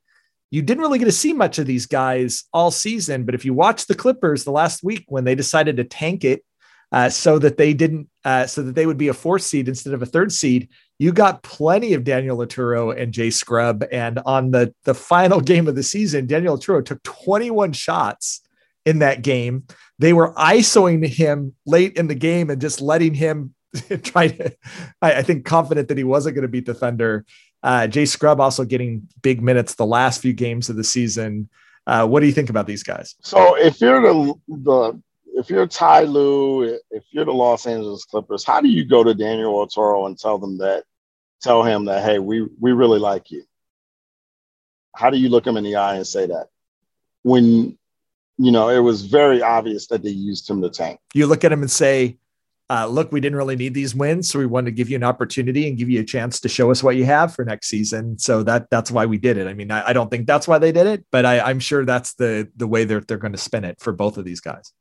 [0.51, 3.53] You didn't really get to see much of these guys all season, but if you
[3.53, 6.45] watch the Clippers the last week when they decided to tank it
[6.93, 9.93] uh, so that they didn't, uh, so that they would be a fourth seed instead
[9.93, 10.69] of a third seed,
[10.99, 13.85] you got plenty of Daniel Oturu and Jay Scrubb.
[13.93, 18.43] And on the, the final game of the season, Daniel Oturu took 21 shots
[18.85, 19.65] in that game.
[19.99, 23.55] They were isoing him late in the game and just letting him
[24.03, 24.55] try to,
[25.03, 27.25] I, I, think, confident that he wasn't going to beat the Thunder.
[27.63, 31.49] Uh, Jay Scrubb also getting big minutes the last few games of the season.
[31.87, 33.15] Uh, what do you think about these guys?
[33.21, 35.03] So if you're the, the
[35.37, 39.15] if you're Ty Lue, if you're the Los Angeles Clippers, how do you go to
[39.15, 40.85] Daniel Oturu and tell them that,
[41.43, 43.45] tell him that, hey, we we really like you?
[44.95, 46.49] How do you look him in the eye and say that
[47.23, 47.77] when
[48.39, 51.01] you know it was very obvious that they used him to tank?
[51.13, 52.17] You look at him and say,
[52.69, 55.05] uh, look, we didn't really need these wins, so we wanted to give you an
[55.05, 58.19] opportunity and give you a chance to show us what you have for next season.
[58.19, 59.47] So that that's why we did it.
[59.47, 61.85] I mean, I, I don't think that's why they did it, but I, am sure
[61.85, 64.73] that's the the way they're they're going to spin it for both of these guys.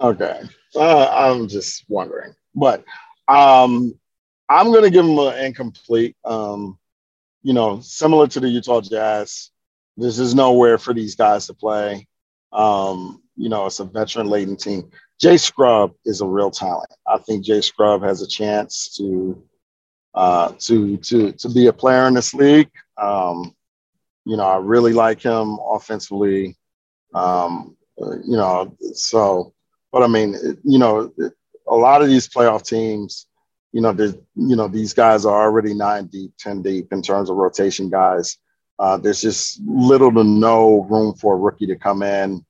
[0.00, 0.40] Okay,
[0.74, 2.84] uh, I'm just wondering, but
[3.28, 3.96] um,
[4.48, 6.16] I'm going to give them an incomplete.
[6.24, 6.78] Um,
[7.44, 9.50] you know, similar to the Utah Jazz,
[9.96, 12.08] this is nowhere for these guys to play.
[12.52, 14.90] Um, you know, it's a veteran laden team.
[15.20, 16.90] Jay Scrubb is a real talent.
[17.06, 19.42] I think Jay Scrubb has a chance to
[20.14, 22.70] uh, to to to be a player in this league.
[22.96, 23.54] Um,
[24.24, 26.56] you know, I really like him offensively.
[27.14, 29.54] Um, you know, so
[29.92, 30.34] but I mean,
[30.64, 31.12] you know,
[31.68, 33.26] a lot of these playoff teams,
[33.72, 37.36] you know, you know, these guys are already nine deep, ten deep in terms of
[37.36, 38.38] rotation guys.
[38.80, 42.44] Uh, there's just little to no room for a rookie to come in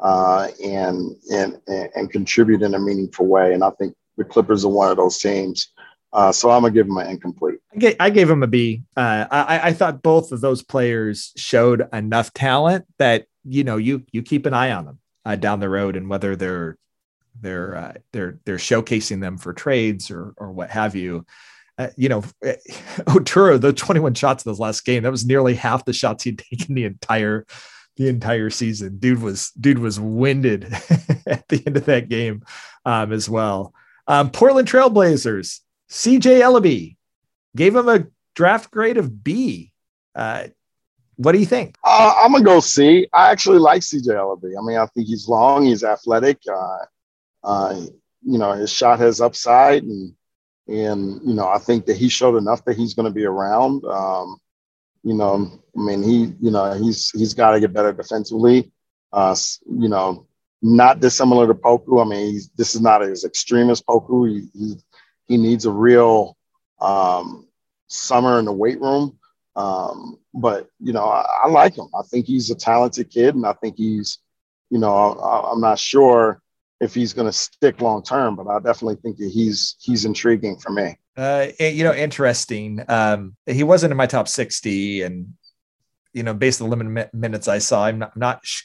[0.00, 3.54] uh, and, and and contribute in a meaningful way.
[3.54, 5.72] And I think the Clippers are one of those teams.
[6.12, 7.58] Uh, so I'm gonna give them an incomplete.
[8.00, 8.82] I gave, them a B.
[8.96, 14.04] Uh, I, I thought both of those players showed enough talent that you know you
[14.12, 16.78] you keep an eye on them uh, down the road, and whether they're
[17.40, 21.26] they're uh, they're they're showcasing them for trades or or what have you.
[21.78, 25.84] Uh, you know, Oturu, the 21 shots in this last game, that was nearly half
[25.84, 27.44] the shots he'd taken the entire
[27.96, 28.98] the entire season.
[28.98, 30.64] Dude was dude was winded
[31.26, 32.44] at the end of that game
[32.84, 33.74] um, as well.
[34.06, 36.96] Um, Portland Trailblazers, CJ Elleby
[37.56, 39.72] gave him a draft grade of B.
[40.14, 40.48] Uh,
[41.16, 41.76] what do you think?
[41.82, 43.08] Uh, I'm gonna go C.
[43.12, 44.52] I actually like CJ Elleby.
[44.58, 46.38] I mean, I think he's long, he's athletic.
[46.48, 46.84] Uh,
[47.42, 47.80] uh,
[48.22, 50.14] you know, his shot has upside, and
[50.68, 53.84] and you know, I think that he showed enough that he's going to be around.
[53.84, 54.36] Um,
[55.06, 58.72] you know, I mean, he, you know, he's he's got to get better defensively.
[59.12, 59.36] Uh,
[59.70, 60.26] you know,
[60.62, 62.04] not dissimilar to Poku.
[62.04, 64.28] I mean, this is not as extreme as Poku.
[64.28, 64.74] He, he,
[65.28, 66.36] he needs a real
[66.80, 67.46] um,
[67.86, 69.16] summer in the weight room.
[69.54, 71.86] Um, but you know, I, I, like him.
[71.96, 74.18] I think he's a talented kid, and I think he's,
[74.70, 76.42] you know, I, I'm not sure
[76.80, 80.58] if he's going to stick long term, but I definitely think that he's he's intriguing
[80.58, 80.98] for me.
[81.16, 82.84] Uh, you know, interesting.
[82.88, 85.34] Um, he wasn't in my top 60, and
[86.12, 88.64] you know, based on the limited minutes I saw, I'm not, I'm not sh-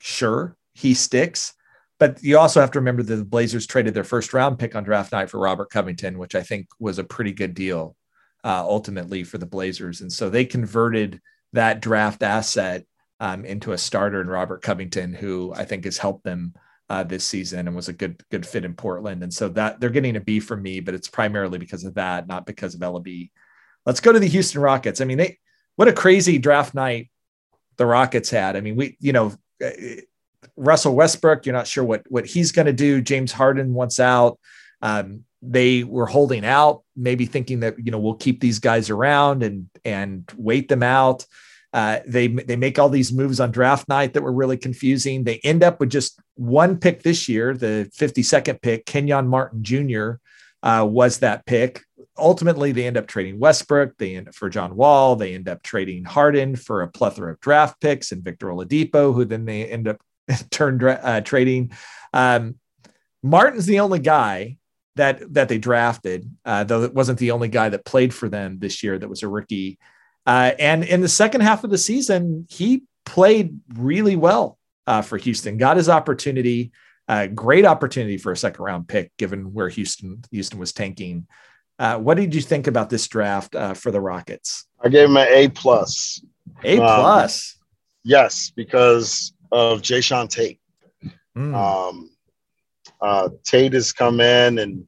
[0.00, 1.54] sure he sticks.
[1.98, 4.84] But you also have to remember that the Blazers traded their first round pick on
[4.84, 7.96] draft night for Robert Covington, which I think was a pretty good deal
[8.44, 10.00] uh, ultimately for the Blazers.
[10.00, 11.20] And so they converted
[11.54, 12.84] that draft asset
[13.20, 16.54] um, into a starter in Robert Covington, who I think has helped them
[16.90, 19.22] uh, this season and was a good good fit in Portland.
[19.22, 22.26] And so that they're getting a B from me, but it's primarily because of that,
[22.26, 23.30] not because of Elleby.
[23.84, 25.00] Let's go to the Houston Rockets.
[25.00, 25.38] I mean, they
[25.76, 27.10] what a crazy draft night
[27.76, 28.56] the Rockets had.
[28.56, 29.34] I mean, we you know
[29.64, 29.70] uh,
[30.56, 33.00] Russell Westbrook, you're not sure what what he's going to do.
[33.00, 34.38] James Harden wants out.
[34.82, 39.42] Um, they were holding out, maybe thinking that you know we'll keep these guys around
[39.42, 41.26] and and wait them out.
[41.72, 45.24] Uh, they they make all these moves on draft night that were really confusing.
[45.24, 48.86] They end up with just one pick this year, the 52nd pick.
[48.86, 50.12] Kenyon Martin Jr.
[50.62, 51.82] Uh, was that pick.
[52.16, 53.96] Ultimately, they end up trading Westbrook.
[53.98, 55.14] They end up for John Wall.
[55.14, 59.24] They end up trading Harden for a plethora of draft picks and Victor Oladipo, who
[59.24, 60.00] then they end up
[60.50, 61.72] turn uh, trading.
[62.12, 62.56] Um,
[63.22, 64.56] Martin's the only guy
[64.96, 68.58] that that they drafted, uh, though it wasn't the only guy that played for them
[68.58, 69.78] this year that was a rookie.
[70.28, 75.16] Uh, and in the second half of the season, he played really well uh, for
[75.16, 76.70] Houston, got his opportunity.
[77.08, 81.26] Uh, great opportunity for a second round pick, given where Houston Houston was tanking.
[81.78, 84.66] Uh, what did you think about this draft uh, for the Rockets?
[84.84, 86.22] I gave him an A plus.
[86.62, 87.56] A um, plus.
[87.56, 87.66] Um,
[88.04, 90.60] yes, because of Jae'Sean Tate.
[91.34, 91.54] Mm.
[91.54, 92.10] Um,
[93.00, 94.86] uh, Tate has come in and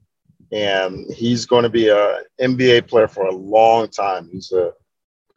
[0.52, 4.28] and he's going to be a NBA player for a long time.
[4.30, 4.72] He's a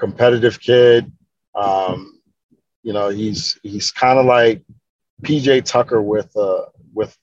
[0.04, 1.10] competitive kid.
[1.56, 2.20] Um,
[2.84, 4.62] you know, he's he's kind of like
[5.22, 7.18] PJ Tucker with a with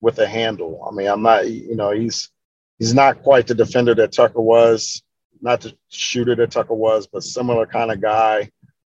[0.00, 0.86] with a handle.
[0.88, 2.30] I mean, I'm not, you know, he's
[2.78, 5.02] he's not quite the defender that Tucker was,
[5.42, 8.50] not the shooter that Tucker was, but similar kind of guy.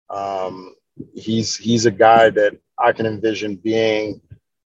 [0.09, 0.77] Um,
[1.15, 4.21] he's he's a guy that I can envision being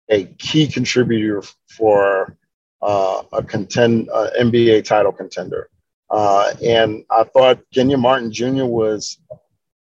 [0.09, 2.37] a key contributor for
[2.83, 5.71] uh, a contend uh, NBA title contender.
[6.11, 8.65] Uh, and I thought Kenyon Martin Jr.
[8.65, 9.19] was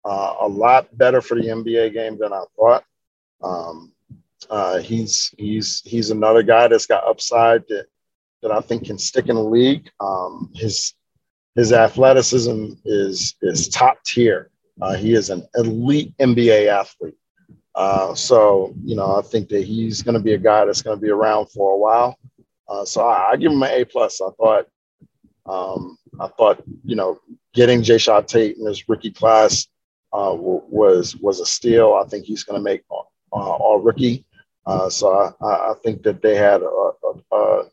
[0.03, 2.83] uh, a lot better for the NBA game than I thought.
[3.41, 3.93] Um,
[4.49, 7.87] uh, he's he's he's another guy that's got upside that
[8.41, 9.89] that I think can stick in the league.
[9.99, 10.93] Um, his
[11.55, 14.51] his athleticism is is top tier.
[14.81, 17.15] Uh, he is an elite NBA athlete.
[17.73, 20.97] Uh, so you know, I think that he's going to be a guy that's going
[20.97, 22.17] to be around for a while.
[22.67, 24.19] Uh, so I, I, give him an A plus.
[24.19, 24.65] I thought,
[25.45, 27.19] um, I thought, you know,
[27.53, 29.67] getting Jae'Sean Tate in this rookie class
[30.13, 31.93] uh, was was a steal.
[31.93, 32.95] I think he's going to make uh,
[33.33, 34.25] all rookie.
[34.65, 37.69] Uh, so I, I, think that they had, a, a, a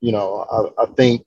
[0.00, 1.26] you know, I, I, think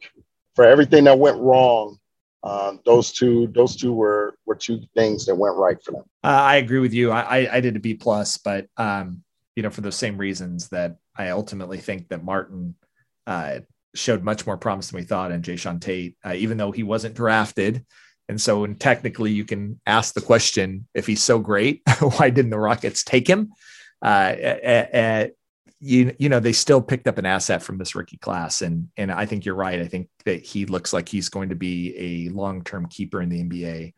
[0.55, 1.99] for everything that went wrong,
[2.43, 6.03] um, those two those two were were two things that went right for them.
[6.23, 7.11] Uh, I agree with you.
[7.11, 9.23] I, I did a B plus, but um,
[9.55, 12.75] you know, for those same reasons that I ultimately think that Martin
[13.25, 13.59] uh,
[13.97, 17.15] showed much more promise than we thought in Jae'Sean Tate, uh, even though he wasn't
[17.15, 17.85] drafted.
[18.29, 22.51] And so, and technically, you can ask the question: if he's so great, why didn't
[22.51, 23.53] the Rockets take him?
[24.01, 25.27] Uh, uh,
[25.79, 29.11] you you know they still picked up an asset from this rookie class, and and
[29.11, 29.79] I think you're right.
[29.79, 33.29] I think that he looks like he's going to be a long term keeper in
[33.29, 33.93] the NBA.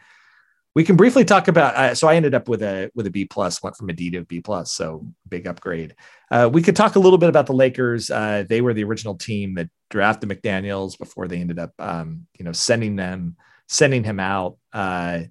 [0.75, 1.75] We can briefly talk about.
[1.75, 4.09] Uh, so I ended up with a with a B plus, went from a D
[4.11, 5.95] to a B plus, so big upgrade.
[6.29, 8.11] Uh, we could talk a little bit about the Lakers.
[8.11, 12.45] Uh, they were the original team that drafted McDaniels before they ended up, um, you
[12.45, 13.35] know, sending them
[13.67, 14.57] sending him out.
[14.73, 15.21] Uh,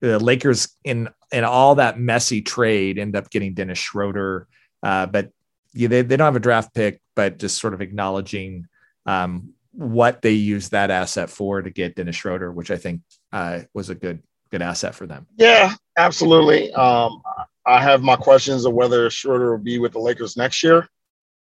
[0.00, 4.48] the Lakers in in all that messy trade end up getting Dennis Schroeder,
[4.82, 5.30] uh, but
[5.72, 8.66] yeah, they, they don't have a draft pick, but just sort of acknowledging
[9.06, 13.60] um, what they used that asset for to get Dennis Schroeder, which I think uh,
[13.72, 15.26] was a good good asset for them.
[15.36, 16.72] Yeah, absolutely.
[16.72, 17.22] Um,
[17.64, 20.88] I have my questions of whether Schroeder will be with the Lakers next year.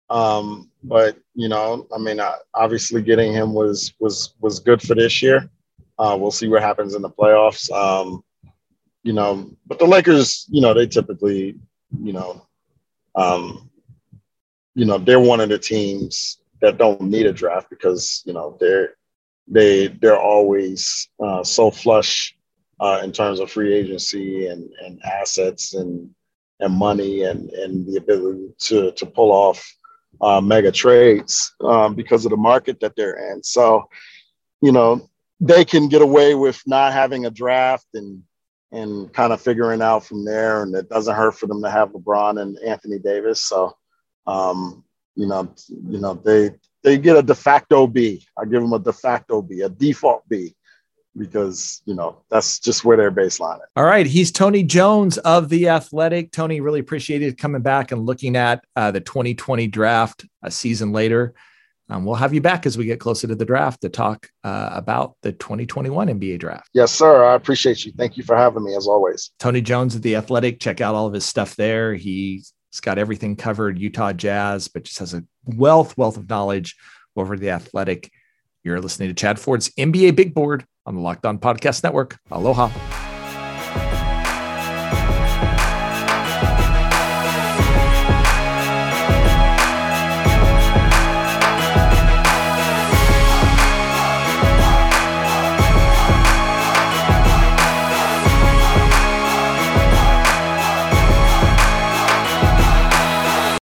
[0.09, 4.95] Um, but you know, I mean, uh, obviously getting him was was was good for
[4.95, 5.49] this year.
[5.97, 7.69] Uh, we'll see what happens in the playoffs.
[7.71, 8.23] Um,
[9.03, 11.55] you know, but the Lakers, you know, they typically,
[12.01, 12.47] you know,
[13.15, 13.69] um,
[14.75, 18.57] you know, they're one of the teams that don't need a draft because you know
[18.59, 18.95] they're
[19.47, 22.35] they they're always uh, so flush
[22.79, 26.09] uh, in terms of free agency and and assets and
[26.59, 29.65] and money and and the ability to to pull off
[30.21, 33.43] uh, mega trades um, because of the market that they're in.
[33.43, 33.89] So,
[34.61, 35.09] you know,
[35.39, 38.23] they can get away with not having a draft and
[38.71, 40.61] and kind of figuring out from there.
[40.61, 43.43] And it doesn't hurt for them to have LeBron and Anthony Davis.
[43.43, 43.75] So
[44.29, 44.83] um,
[45.15, 46.51] you know, you know, they
[46.83, 48.25] they get a de facto B.
[48.37, 50.55] I give them a de facto B, a default B,
[51.17, 53.67] because you know that's just where their baseline is.
[53.75, 56.31] All right, he's Tony Jones of the Athletic.
[56.31, 61.33] Tony, really appreciated coming back and looking at uh, the 2020 draft a season later.
[61.91, 64.69] Um, we'll have you back as we get closer to the draft to talk uh,
[64.73, 66.69] about the 2021 NBA draft.
[66.71, 67.25] Yes, sir.
[67.25, 67.91] I appreciate you.
[67.97, 69.31] Thank you for having me as always.
[69.39, 70.59] Tony Jones of the Athletic.
[70.59, 71.95] Check out all of his stuff there.
[71.95, 76.75] He's He's got everything covered, Utah Jazz, but just has a wealth, wealth of knowledge
[77.15, 78.11] over the athletic.
[78.63, 82.17] You're listening to Chad Ford's NBA Big Board on the Locked On Podcast Network.
[82.31, 83.08] Aloha.